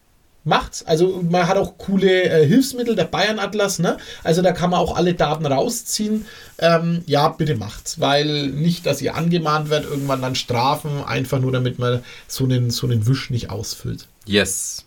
Macht's. 0.46 0.82
Also 0.84 1.22
man 1.30 1.48
hat 1.48 1.56
auch 1.56 1.78
coole 1.78 2.24
äh, 2.24 2.46
Hilfsmittel, 2.46 2.94
der 2.94 3.04
Bayern 3.04 3.38
Atlas, 3.38 3.78
ne? 3.78 3.96
Also 4.22 4.42
da 4.42 4.52
kann 4.52 4.68
man 4.70 4.80
auch 4.80 4.94
alle 4.94 5.14
Daten 5.14 5.46
rausziehen. 5.46 6.26
Ähm, 6.58 7.02
ja, 7.06 7.28
bitte 7.28 7.54
macht's, 7.54 7.98
weil 7.98 8.48
nicht, 8.48 8.84
dass 8.84 9.00
ihr 9.00 9.14
angemahnt 9.14 9.70
werdet, 9.70 9.88
irgendwann 9.90 10.20
dann 10.20 10.34
strafen, 10.34 11.02
einfach 11.02 11.40
nur 11.40 11.50
damit 11.50 11.78
man 11.78 12.02
so 12.28 12.44
einen, 12.44 12.70
so 12.70 12.86
einen 12.86 13.06
Wisch 13.06 13.30
nicht 13.30 13.48
ausfüllt. 13.48 14.06
Yes. 14.26 14.84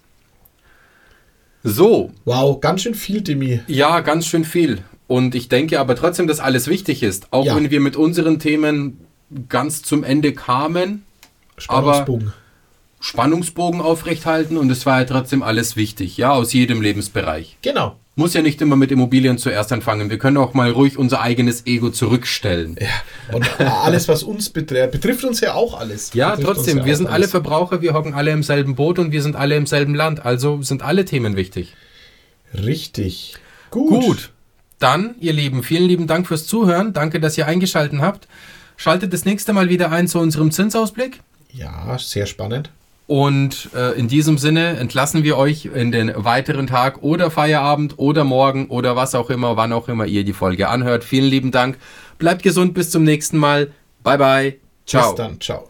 So, 1.63 2.11
Wow, 2.23 2.61
ganz 2.61 2.83
schön 2.83 2.93
viel, 2.95 3.21
Demi. 3.21 3.61
ja, 3.67 3.99
ganz 4.01 4.27
schön 4.27 4.45
viel. 4.45 4.83
Und 5.07 5.35
ich 5.35 5.47
denke 5.49 5.79
aber 5.79 5.95
trotzdem, 5.95 6.27
dass 6.27 6.39
alles 6.39 6.67
wichtig 6.67 7.01
ist. 7.01 7.27
Auch 7.31 7.45
Ja. 7.45 7.55
wenn 7.55 7.71
wir 7.71 7.79
mit 7.79 7.95
unseren 7.95 8.39
Themen 8.39 8.99
ganz 9.49 9.81
zum 9.81 10.03
Ende 10.03 10.33
kamen, 10.33 11.03
Spannungsbogen. 11.57 12.33
Spannungsbogen 12.99 13.79
aufrechthalten 13.81 14.57
und 14.57 14.69
es 14.71 14.85
war 14.85 14.99
ja 14.99 15.05
trotzdem 15.05 15.43
alles 15.43 15.75
wichtig, 15.75 16.17
ja, 16.17 16.31
aus 16.31 16.51
jedem 16.53 16.81
Lebensbereich. 16.81 17.57
Genau. 17.61 17.95
Muss 18.15 18.33
ja 18.33 18.41
nicht 18.41 18.59
immer 18.63 18.75
mit 18.75 18.91
Immobilien 18.91 19.37
zuerst 19.37 19.71
anfangen. 19.71 20.09
Wir 20.09 20.17
können 20.17 20.37
auch 20.37 20.55
mal 20.55 20.71
ruhig 20.71 20.97
unser 20.97 21.21
eigenes 21.21 21.67
Ego 21.67 21.91
zurückstellen. 21.91 22.75
Ja. 22.81 23.35
Und 23.35 23.59
alles, 23.61 24.07
was 24.07 24.23
uns 24.23 24.49
betrifft, 24.49 24.91
betrifft 24.91 25.23
uns 25.23 25.39
ja 25.39 25.53
auch 25.53 25.79
alles. 25.79 26.11
Ja, 26.15 26.31
Betrifft 26.31 26.47
trotzdem, 26.55 26.77
ja 26.79 26.85
wir 26.85 26.95
sind 26.95 27.05
alle 27.05 27.15
alles. 27.15 27.31
Verbraucher, 27.31 27.81
wir 27.83 27.93
hocken 27.93 28.15
alle 28.15 28.31
im 28.31 28.41
selben 28.41 28.73
Boot 28.75 28.97
und 28.97 29.11
wir 29.11 29.21
sind 29.21 29.35
alle 29.35 29.55
im 29.55 29.67
selben 29.67 29.93
Land. 29.93 30.25
Also 30.25 30.63
sind 30.63 30.81
alle 30.81 31.05
Themen 31.05 31.35
wichtig. 31.35 31.75
Richtig. 32.55 33.35
Gut. 33.69 33.89
Gut. 33.89 34.29
Dann, 34.79 35.15
ihr 35.19 35.33
Lieben, 35.33 35.63
vielen 35.63 35.87
lieben 35.87 36.07
Dank 36.07 36.27
fürs 36.27 36.45
Zuhören. 36.45 36.93
Danke, 36.93 37.19
dass 37.19 37.37
ihr 37.37 37.47
eingeschaltet 37.47 37.99
habt. 37.99 38.27
Schaltet 38.75 39.11
das 39.11 39.25
nächste 39.25 39.53
Mal 39.53 39.69
wieder 39.69 39.91
ein 39.91 40.07
zu 40.07 40.19
unserem 40.19 40.51
Zinsausblick. 40.51 41.21
Ja, 41.51 41.97
sehr 41.97 42.27
spannend. 42.27 42.69
Und 43.07 43.69
äh, 43.73 43.97
in 43.97 44.09
diesem 44.09 44.37
Sinne 44.37 44.77
entlassen 44.77 45.23
wir 45.23 45.37
euch 45.37 45.65
in 45.65 45.91
den 45.93 46.11
weiteren 46.15 46.67
Tag 46.67 47.01
oder 47.01 47.31
Feierabend 47.31 47.97
oder 47.97 48.25
morgen 48.25 48.67
oder 48.67 48.97
was 48.97 49.15
auch 49.15 49.29
immer, 49.29 49.55
wann 49.55 49.71
auch 49.71 49.87
immer 49.87 50.05
ihr 50.05 50.25
die 50.25 50.33
Folge 50.33 50.67
anhört. 50.67 51.05
Vielen 51.05 51.29
lieben 51.29 51.51
Dank. 51.51 51.77
Bleibt 52.17 52.43
gesund, 52.43 52.73
bis 52.73 52.91
zum 52.91 53.03
nächsten 53.03 53.37
Mal. 53.37 53.71
Bye 54.03 54.17
bye. 54.17 54.55
Ciao. 54.85 55.11
Bis 55.11 55.15
dann. 55.15 55.39
Ciao. 55.39 55.69